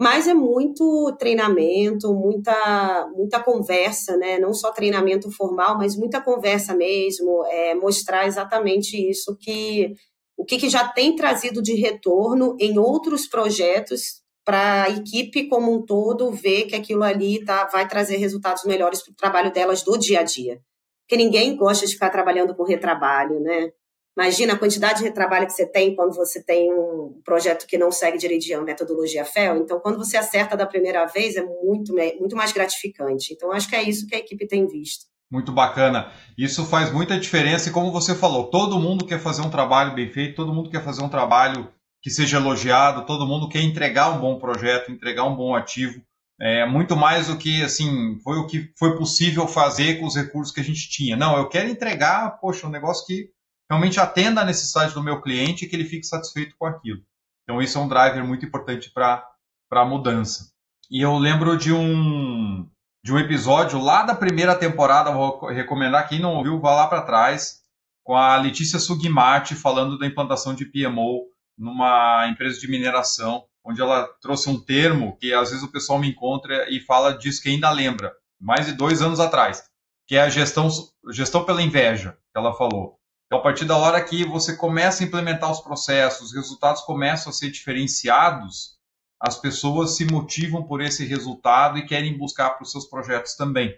[0.00, 4.38] Mas é muito treinamento, muita, muita conversa, né?
[4.38, 9.94] Não só treinamento formal, mas muita conversa mesmo, é, mostrar exatamente isso que
[10.36, 15.72] o que, que já tem trazido de retorno em outros projetos para a equipe como
[15.72, 19.82] um todo ver que aquilo ali tá, vai trazer resultados melhores para o trabalho delas
[19.82, 20.60] do dia a dia.
[21.02, 23.70] Porque ninguém gosta de ficar trabalhando com retrabalho, né?
[24.16, 27.90] Imagina a quantidade de retrabalho que você tem quando você tem um projeto que não
[27.90, 29.56] segue direitinho a metodologia FEL.
[29.56, 33.32] Então, quando você acerta da primeira vez, é muito, muito mais gratificante.
[33.32, 35.06] Então, acho que é isso que a equipe tem visto.
[35.30, 36.12] Muito bacana.
[36.38, 40.08] Isso faz muita diferença e como você falou, todo mundo quer fazer um trabalho bem
[40.08, 41.68] feito, todo mundo quer fazer um trabalho
[42.00, 46.00] que seja elogiado, todo mundo quer entregar um bom projeto, entregar um bom ativo.
[46.40, 50.54] É muito mais do que assim, foi o que foi possível fazer com os recursos
[50.54, 51.16] que a gente tinha.
[51.16, 53.30] Não, eu quero entregar, poxa, um negócio que
[53.70, 57.02] realmente atenda a necessidade do meu cliente e que ele fique satisfeito com aquilo.
[57.42, 59.26] Então isso é um driver muito importante para
[59.70, 60.52] a mudança.
[60.90, 62.68] E eu lembro de um
[63.02, 67.02] de um episódio lá da primeira temporada, vou recomendar quem não ouviu, vá lá para
[67.02, 67.62] trás,
[68.02, 74.08] com a Letícia Sugimati falando da implantação de PMO numa empresa de mineração, onde ela
[74.22, 77.70] trouxe um termo que às vezes o pessoal me encontra e fala disso que ainda
[77.70, 78.10] lembra,
[78.40, 79.62] mais de dois anos atrás,
[80.06, 80.68] que é a gestão,
[81.10, 82.98] gestão pela inveja, que ela falou.
[83.26, 87.30] Então, a partir da hora que você começa a implementar os processos, os resultados começam
[87.30, 88.78] a ser diferenciados,
[89.20, 93.74] as pessoas se motivam por esse resultado e querem buscar para os seus projetos também.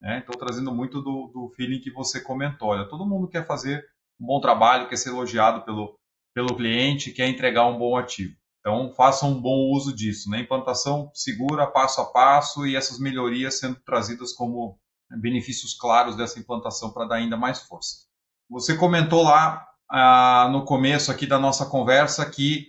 [0.00, 0.18] Né?
[0.18, 2.68] Então, trazendo muito do, do feeling que você comentou.
[2.68, 3.82] Olha, todo mundo quer fazer
[4.20, 5.98] um bom trabalho, quer ser elogiado pelo,
[6.34, 8.36] pelo cliente, quer entregar um bom ativo.
[8.60, 10.28] Então, façam um bom uso disso.
[10.28, 10.40] Né?
[10.40, 14.78] Implantação segura, passo a passo, e essas melhorias sendo trazidas como
[15.20, 18.11] benefícios claros dessa implantação para dar ainda mais força.
[18.52, 22.66] Você comentou lá ah, no começo aqui da nossa conversa que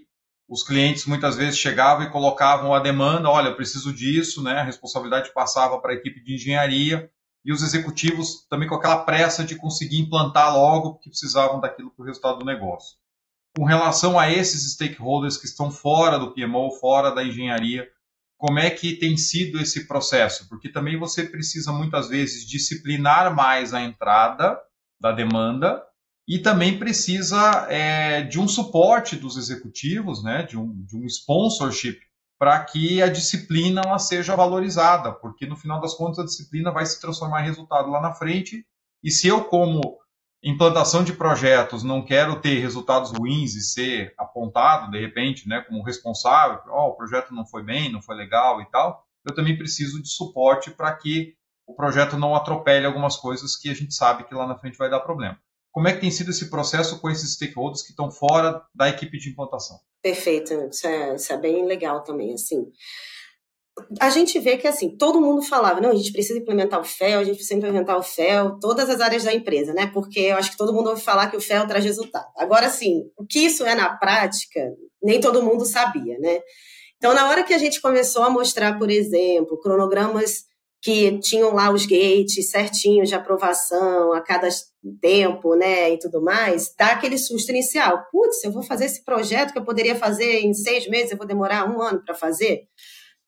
[0.48, 4.62] os clientes muitas vezes chegavam e colocavam a demanda, olha, eu preciso disso, né?
[4.62, 7.12] A responsabilidade passava para a equipe de engenharia
[7.44, 12.04] e os executivos também com aquela pressa de conseguir implantar logo, porque precisavam daquilo para
[12.04, 12.98] o resultado do negócio.
[13.58, 17.86] Com relação a esses stakeholders que estão fora do PMO, fora da engenharia,
[18.38, 20.48] como é que tem sido esse processo?
[20.48, 24.58] Porque também você precisa muitas vezes disciplinar mais a entrada
[25.04, 25.84] da demanda
[26.26, 32.00] e também precisa é, de um suporte dos executivos, né, de, um, de um sponsorship,
[32.40, 36.86] para que a disciplina ela seja valorizada, porque no final das contas a disciplina vai
[36.86, 38.66] se transformar em resultado lá na frente.
[39.04, 39.82] E se eu, como
[40.42, 45.84] implantação de projetos, não quero ter resultados ruins e ser apontado de repente, né, como
[45.84, 50.02] responsável, oh, o projeto não foi bem, não foi legal e tal, eu também preciso
[50.02, 51.36] de suporte para que
[51.66, 54.90] o projeto não atropele algumas coisas que a gente sabe que lá na frente vai
[54.90, 55.38] dar problema.
[55.72, 59.18] Como é que tem sido esse processo com esses stakeholders que estão fora da equipe
[59.18, 59.80] de implantação?
[60.04, 62.68] Perfeito, isso é, isso é bem legal também, assim.
[64.00, 67.20] A gente vê que, assim, todo mundo falava, não, a gente precisa implementar o FEL,
[67.20, 69.88] a gente precisa implementar o FEL, todas as áreas da empresa, né?
[69.88, 72.28] Porque eu acho que todo mundo ouve falar que o FEL traz resultado.
[72.38, 74.60] Agora, assim, o que isso é na prática,
[75.02, 76.40] nem todo mundo sabia, né?
[76.98, 80.46] Então, na hora que a gente começou a mostrar, por exemplo, cronogramas
[80.84, 84.50] que tinham lá os gates certinhos de aprovação a cada
[85.02, 88.06] tempo, né, e tudo mais, dá aquele susto inicial.
[88.12, 91.26] Putz, eu vou fazer esse projeto que eu poderia fazer em seis meses, eu vou
[91.26, 92.64] demorar um ano para fazer.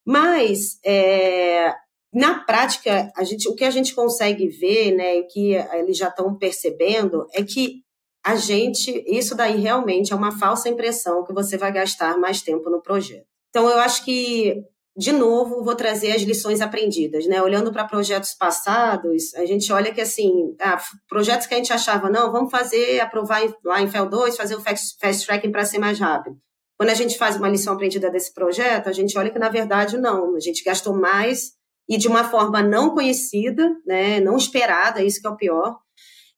[0.06, 1.74] Mas, é,
[2.14, 6.10] na prática, a gente, o que a gente consegue ver, né, o que eles já
[6.10, 7.86] estão percebendo, é que
[8.26, 12.70] a gente, isso daí realmente é uma falsa impressão que você vai gastar mais tempo
[12.70, 13.26] no projeto.
[13.50, 14.62] Então, eu acho que
[14.98, 17.42] de novo, vou trazer as lições aprendidas, né?
[17.42, 22.10] Olhando para projetos passados, a gente olha que, assim, ah, projetos que a gente achava,
[22.10, 25.80] não, vamos fazer, aprovar lá em FEL 2, fazer o fast, fast tracking para ser
[25.80, 26.38] mais rápido.
[26.78, 29.98] Quando a gente faz uma lição aprendida desse projeto, a gente olha que, na verdade,
[29.98, 31.52] não, a gente gastou mais
[31.90, 35.78] e de uma forma não conhecida, né, não esperada, isso que é o pior,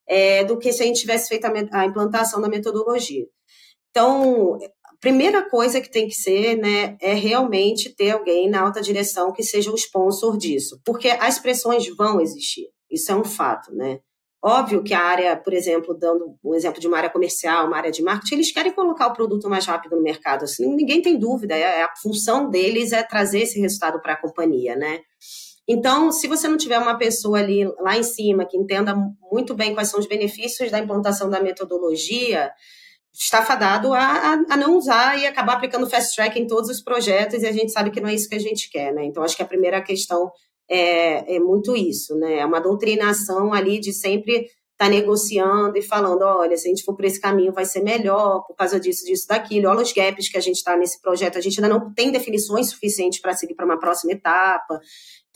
[0.06, 3.24] é, do que se a gente tivesse feito a, a implantação da metodologia.
[3.90, 4.58] Então,
[5.00, 9.42] primeira coisa que tem que ser, né, é realmente ter alguém na alta direção que
[9.42, 14.00] seja o sponsor disso, porque as pressões vão existir, isso é um fato, né?
[14.42, 17.90] Óbvio que a área, por exemplo, dando um exemplo de uma área comercial, uma área
[17.90, 21.56] de marketing, eles querem colocar o produto mais rápido no mercado, assim, ninguém tem dúvida,
[21.56, 25.00] é, a função deles é trazer esse resultado para a companhia, né?
[25.68, 28.96] Então, se você não tiver uma pessoa ali lá em cima que entenda
[29.30, 32.50] muito bem quais são os benefícios da implantação da metodologia,
[33.18, 37.42] está fadado a, a, não usar e acabar aplicando fast track em todos os projetos,
[37.42, 39.04] e a gente sabe que não é isso que a gente quer, né?
[39.04, 40.30] Então, acho que a primeira questão
[40.70, 42.38] é, é muito isso, né?
[42.38, 44.34] É uma doutrinação ali de sempre
[44.78, 47.82] estar tá negociando e falando, olha, se a gente for por esse caminho vai ser
[47.82, 49.68] melhor, por causa disso, disso, daquilo.
[49.68, 51.36] Olha os gaps que a gente está nesse projeto.
[51.36, 54.80] A gente ainda não tem definições suficientes para seguir para uma próxima etapa.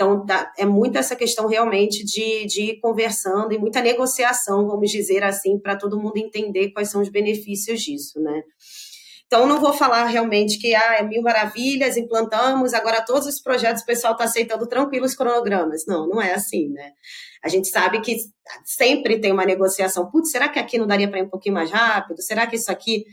[0.03, 4.91] Então, tá, é muito essa questão realmente de, de ir conversando e muita negociação, vamos
[4.91, 8.43] dizer assim, para todo mundo entender quais são os benefícios disso, né?
[9.25, 13.83] Então, não vou falar realmente que ah, é mil maravilhas, implantamos, agora todos os projetos
[13.83, 15.85] o pessoal está aceitando tranquilo os cronogramas.
[15.87, 16.91] Não, não é assim, né?
[17.43, 18.17] A gente sabe que
[18.65, 20.11] sempre tem uma negociação.
[20.11, 22.21] Putz, será que aqui não daria para ir um pouquinho mais rápido?
[22.21, 23.05] Será que isso aqui.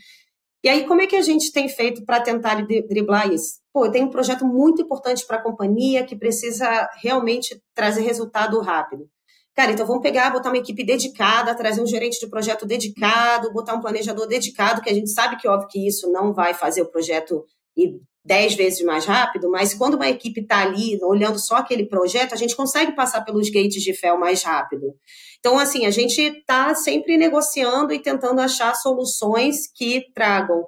[0.63, 3.58] E aí, como é que a gente tem feito para tentar driblar isso?
[3.73, 9.07] Pô, tem um projeto muito importante para a companhia que precisa realmente trazer resultado rápido.
[9.55, 13.73] Cara, então vamos pegar, botar uma equipe dedicada, trazer um gerente de projeto dedicado, botar
[13.75, 16.89] um planejador dedicado, que a gente sabe que, óbvio, que isso não vai fazer o
[16.89, 17.45] projeto
[17.75, 22.33] ir dez vezes mais rápido, mas quando uma equipe está ali olhando só aquele projeto,
[22.33, 24.93] a gente consegue passar pelos gates de fel mais rápido.
[25.39, 30.67] Então, assim, a gente está sempre negociando e tentando achar soluções que tragam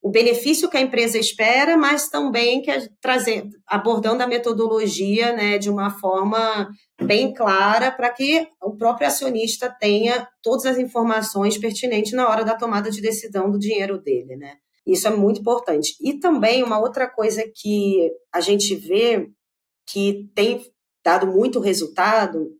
[0.00, 2.70] o benefício que a empresa espera, mas também que
[3.00, 6.68] trazer, abordando a metodologia né, de uma forma
[7.02, 12.54] bem clara para que o próprio acionista tenha todas as informações pertinentes na hora da
[12.54, 14.54] tomada de decisão do dinheiro dele, né?
[14.86, 15.94] Isso é muito importante.
[16.00, 19.28] E também uma outra coisa que a gente vê
[19.86, 20.64] que tem
[21.04, 22.50] dado muito resultado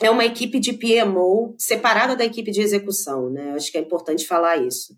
[0.00, 3.52] é uma equipe de PMO separada da equipe de execução, né?
[3.52, 4.94] Acho que é importante falar isso.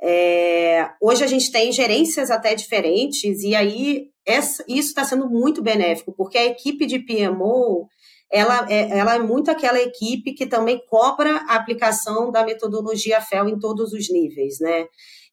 [0.00, 5.62] É, hoje a gente tem gerências até diferentes, e aí essa, isso está sendo muito
[5.62, 7.88] benéfico, porque a equipe de PMO
[8.30, 13.48] ela é, ela é muito aquela equipe que também cobra a aplicação da metodologia FEL
[13.48, 14.86] em todos os níveis, né?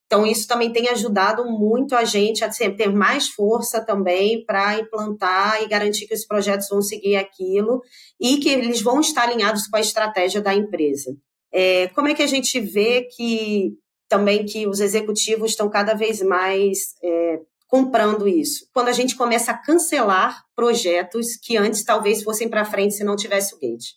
[0.06, 5.64] Então, isso também tem ajudado muito a gente a ter mais força também para implantar
[5.64, 7.82] e garantir que os projetos vão seguir aquilo
[8.22, 11.16] e que eles vão estar alinhados com a estratégia da empresa.
[11.52, 13.72] É, como é que a gente vê que
[14.14, 18.68] também que os executivos estão cada vez mais é, comprando isso?
[18.72, 23.16] Quando a gente começa a cancelar projetos que antes talvez fossem para frente se não
[23.16, 23.94] tivesse o gate.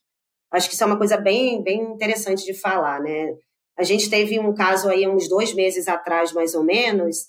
[0.51, 3.35] Acho que isso é uma coisa bem, bem interessante de falar, né?
[3.79, 7.27] A gente teve um caso aí uns dois meses atrás, mais ou menos,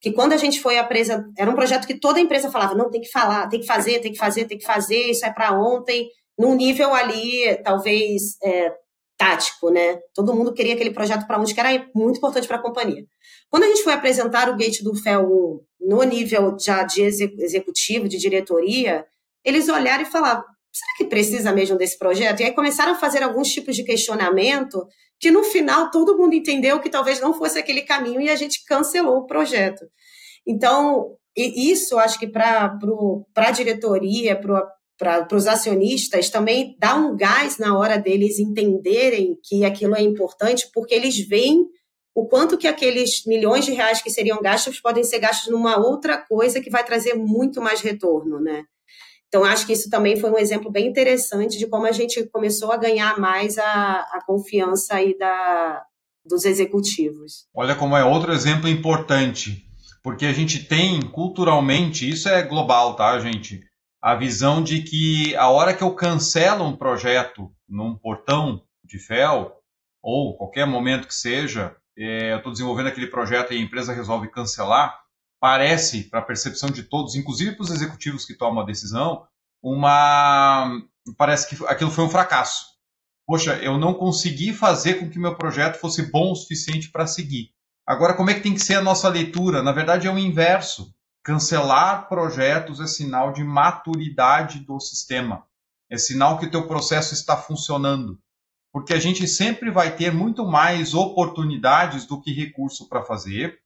[0.00, 2.90] que quando a gente foi apresentar, era um projeto que toda a empresa falava, não,
[2.90, 5.58] tem que falar, tem que fazer, tem que fazer, tem que fazer, isso é para
[5.58, 6.08] ontem,
[6.38, 8.72] num nível ali, talvez, é,
[9.20, 9.98] tático, né?
[10.14, 13.04] Todo mundo queria aquele projeto para onde, que era muito importante para a companhia.
[13.50, 15.26] Quando a gente foi apresentar o Gate do FEL
[15.78, 19.04] 1 no nível já de executivo, de diretoria,
[19.44, 20.42] eles olharam e falaram,
[20.72, 22.40] será que precisa mesmo desse projeto?
[22.40, 24.86] E aí começaram a fazer alguns tipos de questionamento
[25.18, 28.64] que no final todo mundo entendeu que talvez não fosse aquele caminho e a gente
[28.64, 29.84] cancelou o projeto.
[30.46, 32.74] Então, isso acho que para
[33.36, 34.66] a diretoria, para
[35.32, 40.94] os acionistas, também dá um gás na hora deles entenderem que aquilo é importante, porque
[40.94, 41.66] eles veem
[42.14, 46.18] o quanto que aqueles milhões de reais que seriam gastos podem ser gastos numa outra
[46.18, 48.64] coisa que vai trazer muito mais retorno, né?
[49.28, 52.72] Então, acho que isso também foi um exemplo bem interessante de como a gente começou
[52.72, 55.84] a ganhar mais a, a confiança aí da,
[56.26, 57.46] dos executivos.
[57.54, 59.64] Olha como é outro exemplo importante,
[60.02, 63.60] porque a gente tem culturalmente, isso é global, tá, gente?
[64.02, 69.52] A visão de que a hora que eu cancelo um projeto num portão de FEL,
[70.02, 74.30] ou qualquer momento que seja, é, eu estou desenvolvendo aquele projeto e a empresa resolve
[74.30, 74.98] cancelar,
[75.38, 79.26] parece, para a percepção de todos, inclusive para os executivos que tomam a decisão,
[79.62, 80.80] uma
[81.16, 82.66] parece que aquilo foi um fracasso.
[83.26, 87.50] Poxa, eu não consegui fazer com que meu projeto fosse bom o suficiente para seguir.
[87.86, 89.62] Agora, como é que tem que ser a nossa leitura?
[89.62, 90.94] Na verdade, é o inverso.
[91.22, 95.44] Cancelar projetos é sinal de maturidade do sistema.
[95.90, 98.18] É sinal que o teu processo está funcionando.
[98.72, 103.58] Porque a gente sempre vai ter muito mais oportunidades do que recurso para fazer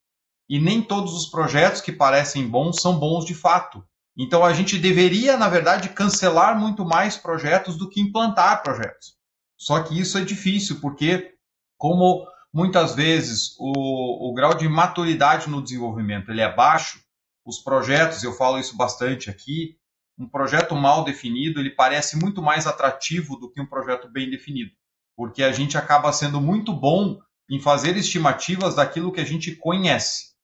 [0.49, 3.85] e nem todos os projetos que parecem bons são bons de fato.
[4.17, 9.17] Então a gente deveria, na verdade, cancelar muito mais projetos do que implantar projetos.
[9.57, 11.35] Só que isso é difícil, porque,
[11.77, 17.04] como muitas vezes o, o grau de maturidade no desenvolvimento ele é baixo,
[17.45, 19.77] os projetos, eu falo isso bastante aqui,
[20.19, 24.71] um projeto mal definido ele parece muito mais atrativo do que um projeto bem definido,
[25.17, 27.19] porque a gente acaba sendo muito bom
[27.51, 30.35] em fazer estimativas daquilo que a gente conhece.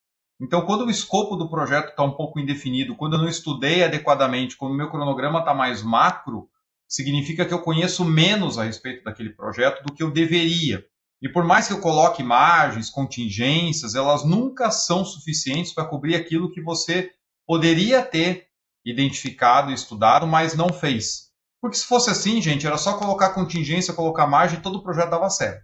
[0.40, 4.56] Então, quando o escopo do projeto está um pouco indefinido, quando eu não estudei adequadamente,
[4.56, 6.48] quando o meu cronograma está mais macro,
[6.88, 10.84] significa que eu conheço menos a respeito daquele projeto do que eu deveria.
[11.22, 16.50] E por mais que eu coloque margens, contingências, elas nunca são suficientes para cobrir aquilo
[16.50, 17.12] que você
[17.46, 18.48] poderia ter
[18.84, 21.30] identificado e estudado, mas não fez.
[21.60, 25.28] Porque se fosse assim, gente, era só colocar contingência, colocar margem, todo o projeto dava
[25.28, 25.62] certo.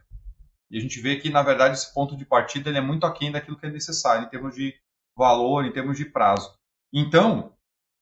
[0.70, 3.32] E a gente vê que, na verdade, esse ponto de partida ele é muito aquém
[3.32, 4.74] daquilo que é necessário em termos de
[5.16, 6.50] valor, em termos de prazo.
[6.92, 7.52] Então,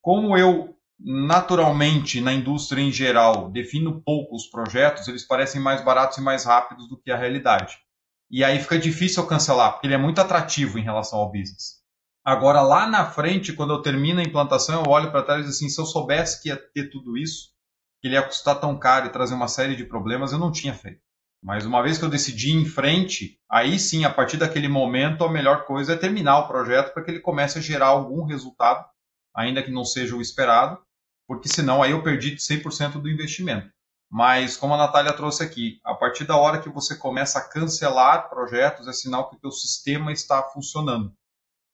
[0.02, 6.18] como eu naturalmente na indústria em geral defino pouco os projetos, eles parecem mais baratos
[6.18, 7.76] e mais rápidos do que a realidade.
[8.30, 11.82] E aí fica difícil cancelar, porque ele é muito atrativo em relação ao business.
[12.24, 15.54] Agora, lá na frente, quando eu termino a implantação, eu olho para trás e digo
[15.54, 17.50] assim, se eu soubesse que ia ter tudo isso,
[18.00, 20.72] que ele ia custar tão caro e trazer uma série de problemas, eu não tinha
[20.72, 21.00] feito.
[21.42, 25.22] Mas uma vez que eu decidi ir em frente, aí sim, a partir daquele momento,
[25.22, 28.82] a melhor coisa é terminar o projeto para que ele comece a gerar algum resultado,
[29.36, 30.78] ainda que não seja o esperado,
[31.26, 33.70] porque senão aí eu perdi 100% do investimento.
[34.10, 38.28] Mas, como a Natália trouxe aqui, a partir da hora que você começa a cancelar
[38.28, 41.12] projetos, é sinal que o teu sistema está funcionando.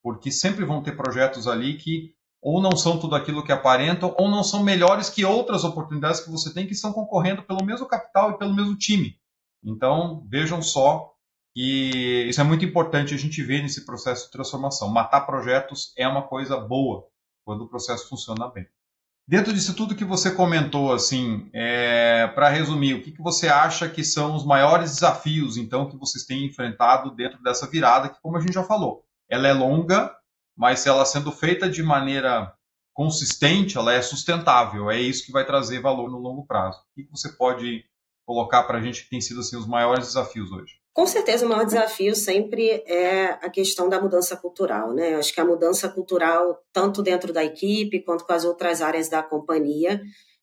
[0.03, 4.31] Porque sempre vão ter projetos ali que ou não são tudo aquilo que aparentam, ou
[4.31, 8.31] não são melhores que outras oportunidades que você tem que estão concorrendo pelo mesmo capital
[8.31, 9.21] e pelo mesmo time.
[9.63, 11.13] Então, vejam só
[11.55, 14.89] que isso é muito importante a gente ver nesse processo de transformação.
[14.89, 17.07] Matar projetos é uma coisa boa
[17.45, 18.67] quando o processo funciona bem.
[19.31, 23.89] Dentro disso tudo que você comentou, assim, é, para resumir, o que, que você acha
[23.89, 28.37] que são os maiores desafios, então, que vocês têm enfrentado dentro dessa virada, que, como
[28.37, 30.13] a gente já falou, ela é longa,
[30.57, 32.53] mas ela sendo feita de maneira
[32.93, 34.91] consistente, ela é sustentável.
[34.91, 36.81] É isso que vai trazer valor no longo prazo.
[36.81, 37.85] O que você pode
[38.27, 40.80] colocar para a gente que tem sido assim, os maiores desafios hoje?
[40.93, 44.93] Com certeza, o maior desafio sempre é a questão da mudança cultural.
[44.93, 45.15] Né?
[45.15, 49.23] Acho que a mudança cultural, tanto dentro da equipe quanto com as outras áreas da
[49.23, 50.01] companhia,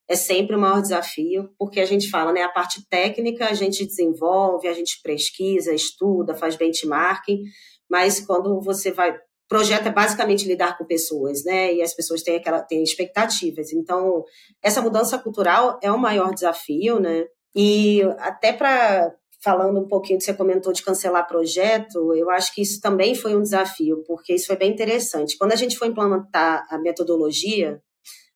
[0.07, 3.85] é sempre o maior desafio, porque a gente fala, né, a parte técnica a gente
[3.85, 7.43] desenvolve, a gente pesquisa, estuda, faz benchmarking,
[7.89, 9.19] mas quando você vai
[9.49, 11.73] projeto é basicamente lidar com pessoas, né?
[11.73, 13.71] E as pessoas têm aquela têm expectativas.
[13.71, 14.23] Então,
[14.61, 17.25] essa mudança cultural é o maior desafio, né?
[17.55, 19.13] E até para
[19.47, 23.33] falando um pouquinho que você comentou de cancelar projeto, eu acho que isso também foi
[23.33, 25.37] um desafio, porque isso foi bem interessante.
[25.37, 27.81] Quando a gente foi implementar a metodologia,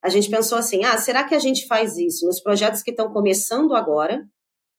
[0.01, 3.11] a gente pensou assim: ah, será que a gente faz isso nos projetos que estão
[3.11, 4.23] começando agora?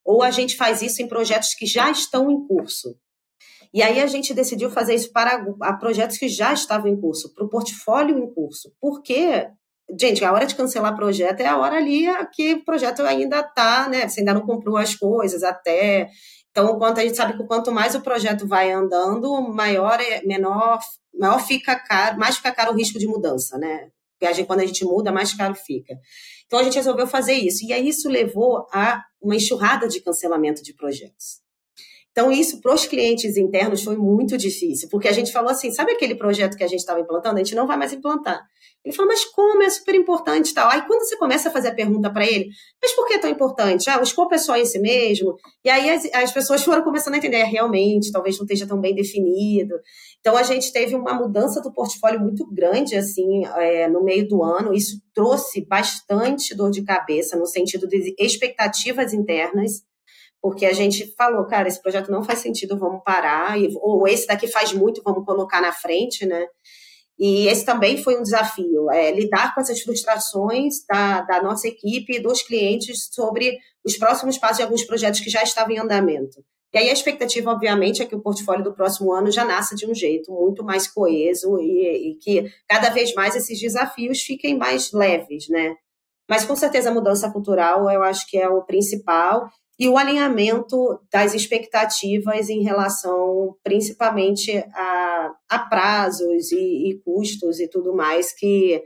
[0.03, 2.97] Ou a gente faz isso em projetos que já estão em curso?
[3.75, 5.39] E aí a gente decidiu fazer isso para
[5.79, 8.73] projetos que já estavam em curso, para o portfólio em curso.
[8.81, 9.49] Porque,
[9.99, 13.89] gente, a hora de cancelar projeto é a hora ali que o projeto ainda está,
[13.89, 14.09] né?
[14.09, 16.09] Você ainda não comprou as coisas até.
[16.51, 20.79] Então, quanto a gente sabe que quanto mais o projeto vai andando, maior é, menor,
[21.19, 23.89] maior fica caro, mais fica caro o risco de mudança, né?
[24.19, 25.95] Porque quando a gente muda, mais caro fica.
[26.47, 27.65] Então a gente resolveu fazer isso.
[27.65, 31.43] E aí isso levou a uma enxurrada de cancelamento de projetos.
[32.13, 35.93] Então, isso para os clientes internos foi muito difícil, porque a gente falou assim: sabe
[35.93, 37.37] aquele projeto que a gente estava implantando?
[37.37, 38.47] A gente não vai mais implantar.
[38.85, 39.63] Ele falou, mas como?
[39.63, 40.69] É super importante e tal.
[40.69, 42.49] Aí, quando você começa a fazer a pergunta para ele,
[42.83, 43.89] mas por que é tão importante?
[43.89, 45.37] Ah, o escopo é só esse mesmo?
[45.65, 48.81] E aí as, as pessoas foram começando a entender, é, realmente, talvez não esteja tão
[48.81, 49.75] bem definido.
[50.19, 54.43] Então, a gente teve uma mudança do portfólio muito grande, assim, é, no meio do
[54.43, 54.75] ano.
[54.75, 59.83] Isso trouxe bastante dor de cabeça, no sentido de expectativas internas
[60.43, 64.49] porque a gente falou, cara, esse projeto não faz sentido, vamos parar, ou esse daqui
[64.49, 66.45] faz muito, vamos colocar na frente, né?
[67.19, 72.17] E esse também foi um desafio, é, lidar com essas frustrações da, da nossa equipe
[72.17, 76.43] e dos clientes sobre os próximos passos de alguns projetos que já estavam em andamento.
[76.75, 79.87] E aí a expectativa, obviamente, é que o portfólio do próximo ano já nasça de
[79.87, 84.91] um jeito muito mais coeso e, e que cada vez mais esses desafios fiquem mais
[84.91, 85.77] leves, né?
[86.29, 91.01] Mas com certeza a mudança cultural eu acho que é o principal e o alinhamento
[91.11, 98.83] das expectativas em relação principalmente a, a prazos e, e, custos e tudo mais que,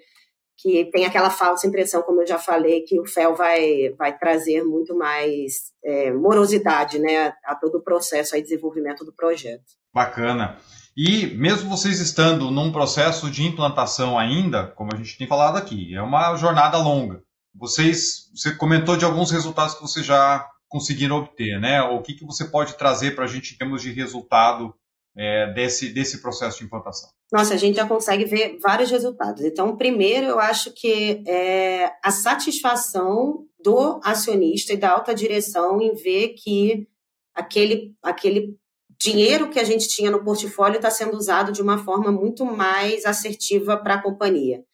[0.56, 4.64] que tem aquela falsa impressão, como eu já falei, que o FEL vai, vai trazer
[4.64, 9.64] muito mais é, morosidade né, a todo o processo de desenvolvimento do projeto.
[9.92, 10.58] Bacana.
[10.96, 15.94] E mesmo vocês estando num processo de implantação ainda, como a gente tem falado aqui,
[15.94, 17.22] é uma jornada longa.
[17.54, 21.82] Vocês, você comentou de alguns resultados que você já conseguiram obter, né?
[21.82, 24.74] O que, que você pode trazer para a gente em termos de resultado
[25.16, 27.10] é, desse, desse processo de implantação?
[27.32, 29.42] Nossa, a gente já consegue ver vários resultados.
[29.42, 35.94] Então, primeiro, eu acho que é a satisfação do acionista e da alta direção em
[35.94, 36.86] ver que
[37.34, 38.56] aquele, aquele
[38.98, 43.04] dinheiro que a gente tinha no portfólio está sendo usado de uma forma muito mais
[43.04, 44.64] assertiva para a companhia.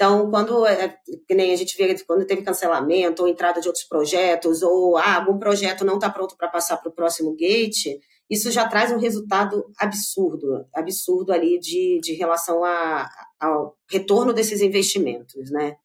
[0.00, 0.96] Então, quando é,
[1.28, 5.16] que nem a gente vê quando teve cancelamento ou entrada de outros projetos, ou ah,
[5.16, 7.98] algum projeto não está pronto para passar para o próximo gate,
[8.30, 14.62] isso já traz um resultado absurdo, absurdo ali de, de relação a, ao retorno desses
[14.62, 15.76] investimentos, né?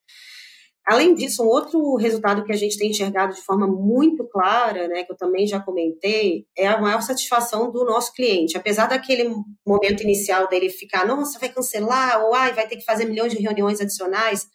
[0.86, 5.02] Além disso, um outro resultado que a gente tem enxergado de forma muito clara, né,
[5.02, 8.56] que eu também já comentei, é a maior satisfação do nosso cliente.
[8.56, 9.28] Apesar daquele
[9.66, 13.42] momento inicial dele ficar, nossa, vai cancelar, ou ai, vai ter que fazer milhões de
[13.42, 14.46] reuniões adicionais,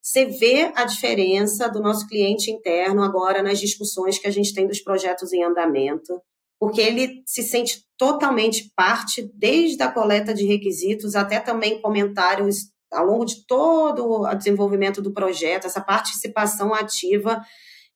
[0.00, 4.68] você vê a diferença do nosso cliente interno agora nas discussões que a gente tem
[4.68, 6.22] dos projetos em andamento,
[6.58, 13.06] porque ele se sente totalmente parte, desde a coleta de requisitos até também comentários ao
[13.06, 17.40] longo de todo o desenvolvimento do projeto, essa participação ativa.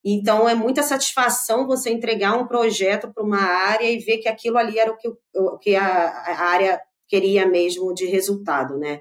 [0.04, 4.58] Então, é muita satisfação você entregar um projeto para uma área e ver que aquilo
[4.58, 9.00] ali era o que, o que a, a área queria mesmo de resultado, né?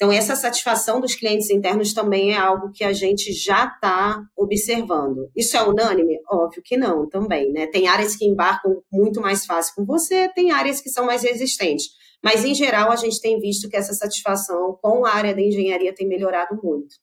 [0.00, 5.30] Então, essa satisfação dos clientes internos também é algo que a gente já está observando.
[5.36, 6.18] Isso é unânime?
[6.26, 7.66] Óbvio que não, também, né?
[7.66, 11.90] Tem áreas que embarcam muito mais fácil com você, tem áreas que são mais resistentes.
[12.22, 15.94] Mas, em geral, a gente tem visto que essa satisfação com a área da engenharia
[15.94, 16.94] tem melhorado muito.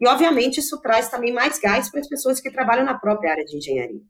[0.00, 3.44] E, obviamente, isso traz também mais gás para as pessoas que trabalham na própria área
[3.44, 4.00] de engenharia.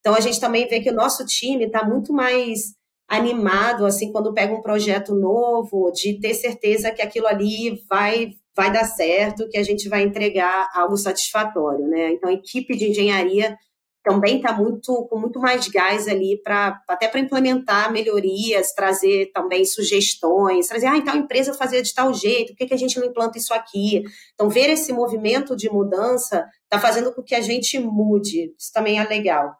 [0.00, 2.74] Então, a gente também vê que o nosso time está muito mais
[3.08, 8.72] animado, assim, quando pega um projeto novo, de ter certeza que aquilo ali vai, vai
[8.72, 12.12] dar certo, que a gente vai entregar algo satisfatório, né?
[12.12, 13.56] Então, a equipe de engenharia
[14.02, 19.64] também está muito com muito mais gás ali para até para implementar melhorias, trazer também
[19.64, 22.98] sugestões, trazer, ah, então a empresa fazia de tal jeito, por que, que a gente
[22.98, 24.02] não implanta isso aqui?
[24.34, 28.98] Então, ver esse movimento de mudança está fazendo com que a gente mude, isso também
[28.98, 29.54] é legal.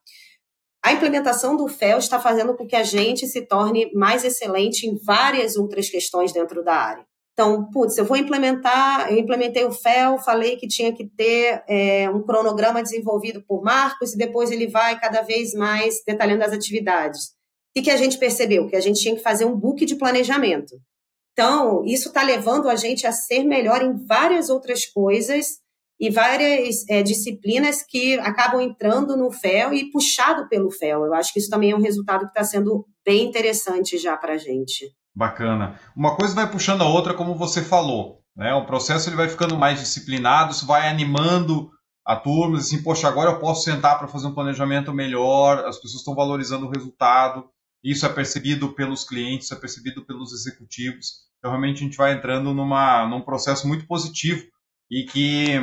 [0.84, 4.96] A implementação do FEL está fazendo com que a gente se torne mais excelente em
[4.96, 7.11] várias outras questões dentro da área.
[7.32, 12.10] Então, putz, eu vou implementar, eu implementei o FEL, falei que tinha que ter é,
[12.10, 17.30] um cronograma desenvolvido por Marcos e depois ele vai cada vez mais detalhando as atividades.
[17.74, 18.68] O que, a gente percebeu?
[18.68, 20.76] Que a gente tinha que fazer um book de planejamento.
[21.32, 25.62] Então, isso está levando a gente a ser melhor em várias outras coisas
[25.98, 31.06] e várias é, disciplinas que acabam entrando no FEL e puxado pelo FEL.
[31.06, 34.34] Eu acho que isso também é um resultado que está sendo bem interessante já para
[34.34, 34.92] a gente.
[35.14, 35.78] Bacana.
[35.94, 38.22] Uma coisa vai puxando a outra, como você falou.
[38.36, 38.52] Né?
[38.54, 41.70] O processo ele vai ficando mais disciplinado, isso vai animando
[42.04, 46.00] a turma, assim, poxa, agora eu posso sentar para fazer um planejamento melhor, as pessoas
[46.00, 47.48] estão valorizando o resultado,
[47.82, 51.22] isso é percebido pelos clientes, é percebido pelos executivos.
[51.38, 54.44] Então, realmente, a gente vai entrando numa, num processo muito positivo
[54.90, 55.60] e que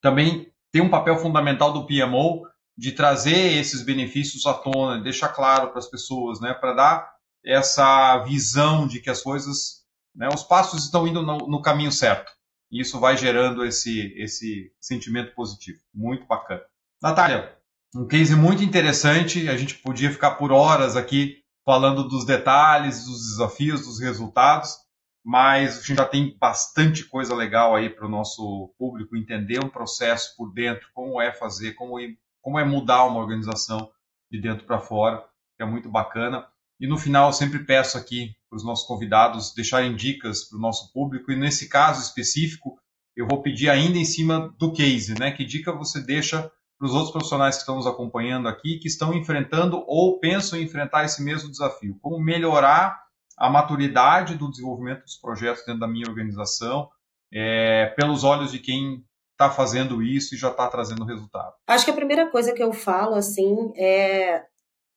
[0.00, 2.42] também tem um papel fundamental do PMO
[2.76, 7.11] de trazer esses benefícios à tona, deixar claro para as pessoas, né, para dar
[7.44, 9.84] essa visão de que as coisas,
[10.14, 12.32] né, os passos estão indo no, no, caminho certo.
[12.70, 15.78] E isso vai gerando esse, esse sentimento positivo.
[15.92, 16.62] Muito bacana.
[17.02, 17.56] Natália,
[17.94, 19.48] um case muito interessante.
[19.48, 24.76] A gente podia ficar por horas aqui falando dos detalhes, dos desafios, dos resultados,
[25.24, 29.68] mas a gente já tem bastante coisa legal aí para o nosso público entender um
[29.68, 32.08] processo por dentro, como é fazer, como é,
[32.40, 33.90] como é mudar uma organização
[34.30, 35.24] de dentro para fora,
[35.56, 36.46] que é muito bacana.
[36.80, 40.92] E no final, sempre peço aqui para os nossos convidados deixarem dicas para o nosso
[40.92, 42.78] público, e nesse caso específico,
[43.16, 45.30] eu vou pedir ainda em cima do case, né?
[45.30, 49.14] Que dica você deixa para os outros profissionais que estão nos acompanhando aqui, que estão
[49.14, 51.96] enfrentando ou pensam em enfrentar esse mesmo desafio?
[52.00, 53.00] Como melhorar
[53.38, 56.88] a maturidade do desenvolvimento dos projetos dentro da minha organização,
[57.32, 61.52] é, pelos olhos de quem está fazendo isso e já está trazendo resultado?
[61.66, 64.44] Acho que a primeira coisa que eu falo assim é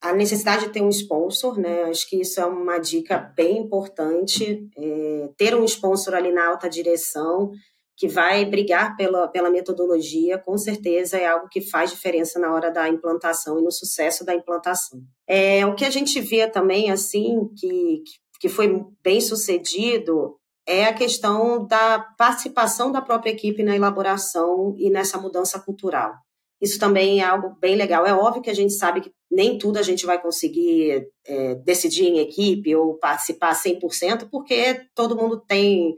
[0.05, 1.83] a necessidade de ter um sponsor, né?
[1.83, 4.69] Acho que isso é uma dica bem importante.
[4.77, 7.51] É, ter um sponsor ali na alta direção
[7.97, 12.69] que vai brigar pela, pela metodologia, com certeza é algo que faz diferença na hora
[12.69, 14.99] da implantação e no sucesso da implantação.
[15.27, 18.03] É, o que a gente vê também, assim, que,
[18.39, 20.35] que foi bem sucedido,
[20.67, 26.13] é a questão da participação da própria equipe na elaboração e nessa mudança cultural.
[26.61, 28.05] Isso também é algo bem legal.
[28.05, 32.05] É óbvio que a gente sabe que nem tudo a gente vai conseguir é, decidir
[32.05, 35.93] em equipe ou participar 100%, porque todo mundo tem,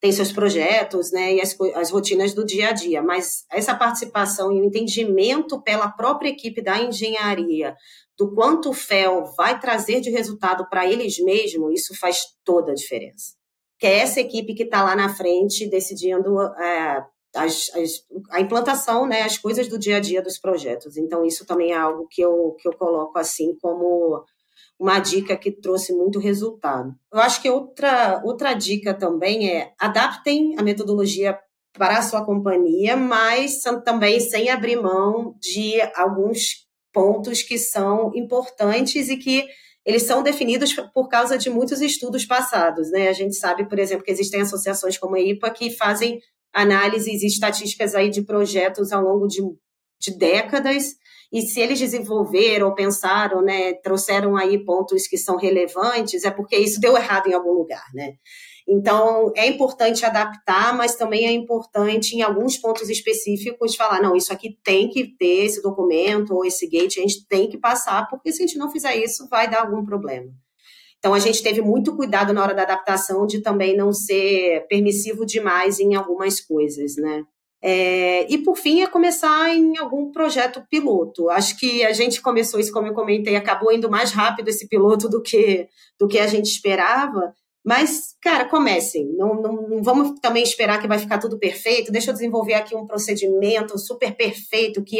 [0.00, 3.02] tem seus projetos né, e as, as rotinas do dia a dia.
[3.02, 7.74] Mas essa participação e o entendimento pela própria equipe da engenharia
[8.18, 12.74] do quanto o FEL vai trazer de resultado para eles mesmos, isso faz toda a
[12.74, 13.34] diferença.
[13.78, 17.04] Que é essa equipe que está lá na frente decidindo é,
[17.34, 20.96] as, as, a implantação, né, as coisas do dia a dia dos projetos.
[20.96, 24.24] Então, isso também é algo que eu, que eu coloco assim como
[24.78, 26.92] uma dica que trouxe muito resultado.
[27.12, 31.38] Eu acho que outra, outra dica também é adaptem a metodologia
[31.72, 39.08] para a sua companhia, mas também sem abrir mão de alguns pontos que são importantes
[39.08, 39.46] e que
[39.84, 42.90] eles são definidos por causa de muitos estudos passados.
[42.90, 43.08] Né?
[43.08, 46.20] A gente sabe, por exemplo, que existem associações como a IPA que fazem
[46.52, 49.40] análises e estatísticas aí de projetos ao longo de,
[50.00, 50.94] de décadas,
[51.32, 56.78] e se eles desenvolveram pensaram, né, trouxeram aí pontos que são relevantes, é porque isso
[56.78, 58.12] deu errado em algum lugar, né?
[58.68, 64.32] Então, é importante adaptar, mas também é importante, em alguns pontos específicos, falar: não, isso
[64.32, 68.30] aqui tem que ter esse documento ou esse gate, a gente tem que passar, porque
[68.30, 70.30] se a gente não fizer isso, vai dar algum problema.
[71.02, 75.26] Então, a gente teve muito cuidado na hora da adaptação de também não ser permissivo
[75.26, 77.24] demais em algumas coisas, né?
[77.60, 81.28] É, e, por fim, é começar em algum projeto piloto.
[81.28, 85.08] Acho que a gente começou isso, como eu comentei, acabou indo mais rápido esse piloto
[85.08, 85.66] do que,
[85.98, 87.34] do que a gente esperava.
[87.64, 89.12] Mas, cara, comecem.
[89.16, 91.90] Não, não, não, vamos também esperar que vai ficar tudo perfeito.
[91.90, 94.98] Deixa eu desenvolver aqui um procedimento super perfeito que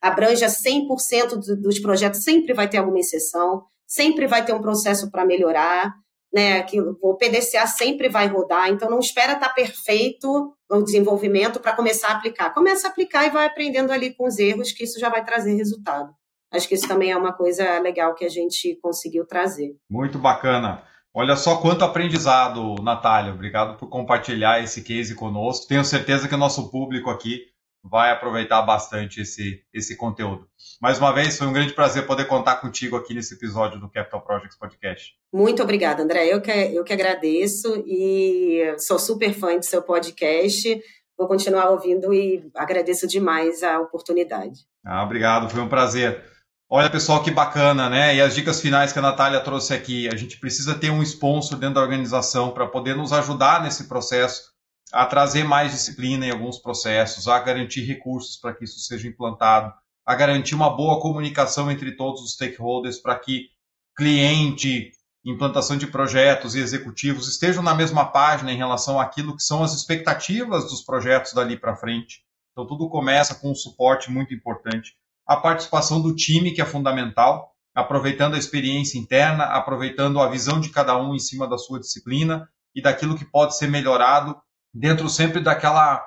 [0.00, 2.22] abranja 100% dos projetos.
[2.22, 5.94] Sempre vai ter alguma exceção sempre vai ter um processo para melhorar,
[6.32, 6.62] né?
[6.62, 11.74] Que o PDCA sempre vai rodar, então não espera estar tá perfeito o desenvolvimento para
[11.74, 12.52] começar a aplicar.
[12.52, 15.54] Começa a aplicar e vai aprendendo ali com os erros, que isso já vai trazer
[15.54, 16.12] resultado.
[16.52, 19.74] Acho que isso também é uma coisa legal que a gente conseguiu trazer.
[19.90, 20.82] Muito bacana.
[21.14, 23.32] Olha só quanto aprendizado, Natália.
[23.32, 25.66] Obrigado por compartilhar esse case conosco.
[25.66, 27.40] Tenho certeza que o nosso público aqui
[27.82, 30.46] vai aproveitar bastante esse, esse conteúdo.
[30.80, 34.20] Mais uma vez, foi um grande prazer poder contar contigo aqui nesse episódio do Capital
[34.20, 35.12] Projects Podcast.
[35.32, 36.32] Muito obrigada, André.
[36.32, 40.80] Eu que, eu que agradeço e sou super fã do seu podcast.
[41.18, 44.60] Vou continuar ouvindo e agradeço demais a oportunidade.
[44.86, 46.24] Ah, obrigado, foi um prazer.
[46.70, 48.14] Olha, pessoal, que bacana, né?
[48.14, 50.06] E as dicas finais que a Natália trouxe aqui.
[50.06, 54.52] A gente precisa ter um sponsor dentro da organização para poder nos ajudar nesse processo
[54.92, 59.72] a trazer mais disciplina em alguns processos, a garantir recursos para que isso seja implantado,
[60.08, 63.50] a garantir uma boa comunicação entre todos os stakeholders para que
[63.94, 64.90] cliente,
[65.22, 69.74] implantação de projetos e executivos estejam na mesma página em relação àquilo que são as
[69.74, 72.22] expectativas dos projetos dali para frente.
[72.52, 74.94] Então, tudo começa com um suporte muito importante.
[75.26, 80.70] A participação do time, que é fundamental, aproveitando a experiência interna, aproveitando a visão de
[80.70, 84.34] cada um em cima da sua disciplina e daquilo que pode ser melhorado
[84.72, 86.02] dentro sempre daquela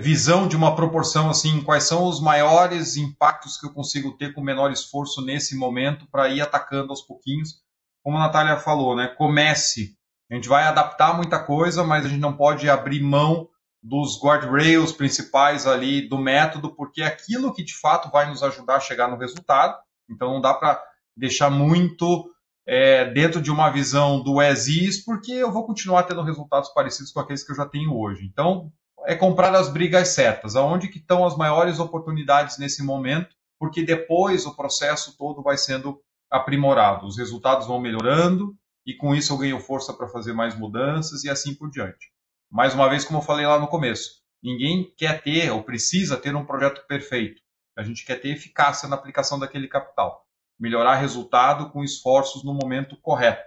[0.00, 4.40] visão de uma proporção assim, quais são os maiores impactos que eu consigo ter com
[4.40, 7.62] menor esforço nesse momento para ir atacando aos pouquinhos.
[8.02, 9.08] Como a Natália falou, né?
[9.08, 9.96] Comece.
[10.30, 13.48] A gente vai adaptar muita coisa, mas a gente não pode abrir mão
[13.80, 18.76] dos guardrails principais ali do método, porque é aquilo que de fato vai nos ajudar
[18.76, 19.76] a chegar no resultado.
[20.10, 20.82] Então não dá para
[21.16, 22.28] deixar muito
[22.66, 27.12] é, dentro de uma visão do as is, porque eu vou continuar tendo resultados parecidos
[27.12, 28.26] com aqueles que eu já tenho hoje.
[28.26, 28.72] Então,
[29.06, 34.44] é comprar as brigas certas, aonde que estão as maiores oportunidades nesse momento, porque depois
[34.46, 36.00] o processo todo vai sendo
[36.30, 38.54] aprimorado, os resultados vão melhorando
[38.84, 42.10] e com isso eu ganho força para fazer mais mudanças e assim por diante.
[42.50, 46.34] Mais uma vez, como eu falei lá no começo, ninguém quer ter ou precisa ter
[46.34, 47.40] um projeto perfeito.
[47.76, 50.26] A gente quer ter eficácia na aplicação daquele capital
[50.58, 53.44] melhorar resultado com esforços no momento correto.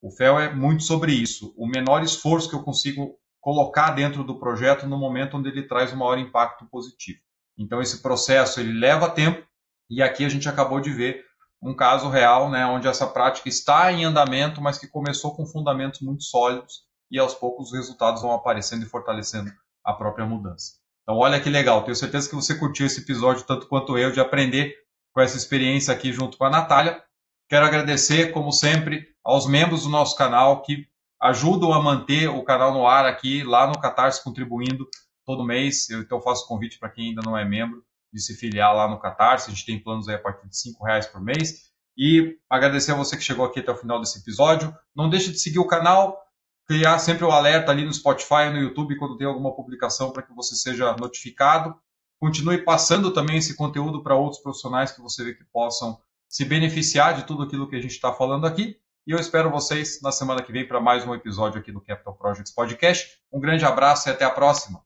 [0.00, 1.52] O FEL é muito sobre isso.
[1.56, 5.92] O menor esforço que eu consigo colocar dentro do projeto no momento onde ele traz
[5.92, 7.18] o maior impacto positivo.
[7.58, 9.44] Então esse processo ele leva tempo
[9.90, 11.24] e aqui a gente acabou de ver
[11.60, 16.00] um caso real, né, onde essa prática está em andamento, mas que começou com fundamentos
[16.00, 19.50] muito sólidos e aos poucos os resultados vão aparecendo e fortalecendo
[19.84, 20.74] a própria mudança.
[21.02, 24.20] Então olha que legal, tenho certeza que você curtiu esse episódio tanto quanto eu de
[24.20, 24.72] aprender
[25.12, 27.02] com essa experiência aqui junto com a Natália.
[27.48, 30.86] Quero agradecer, como sempre, aos membros do nosso canal que
[31.22, 34.88] ajudam a manter o canal no ar aqui, lá no Catarse, contribuindo
[35.24, 35.88] todo mês.
[35.88, 38.98] Eu, então faço convite para quem ainda não é membro de se filiar lá no
[38.98, 39.48] Catarse.
[39.48, 41.70] A gente tem planos aí a partir de R$ reais por mês.
[41.96, 44.74] E agradecer a você que chegou aqui até o final desse episódio.
[44.96, 46.18] Não deixe de seguir o canal,
[46.66, 50.34] criar sempre o alerta ali no Spotify no YouTube quando tem alguma publicação para que
[50.34, 51.76] você seja notificado.
[52.18, 57.14] Continue passando também esse conteúdo para outros profissionais que você vê que possam se beneficiar
[57.14, 58.76] de tudo aquilo que a gente está falando aqui.
[59.04, 62.14] E eu espero vocês na semana que vem para mais um episódio aqui do Capital
[62.14, 63.18] Projects Podcast.
[63.32, 64.80] Um grande abraço e até a próxima.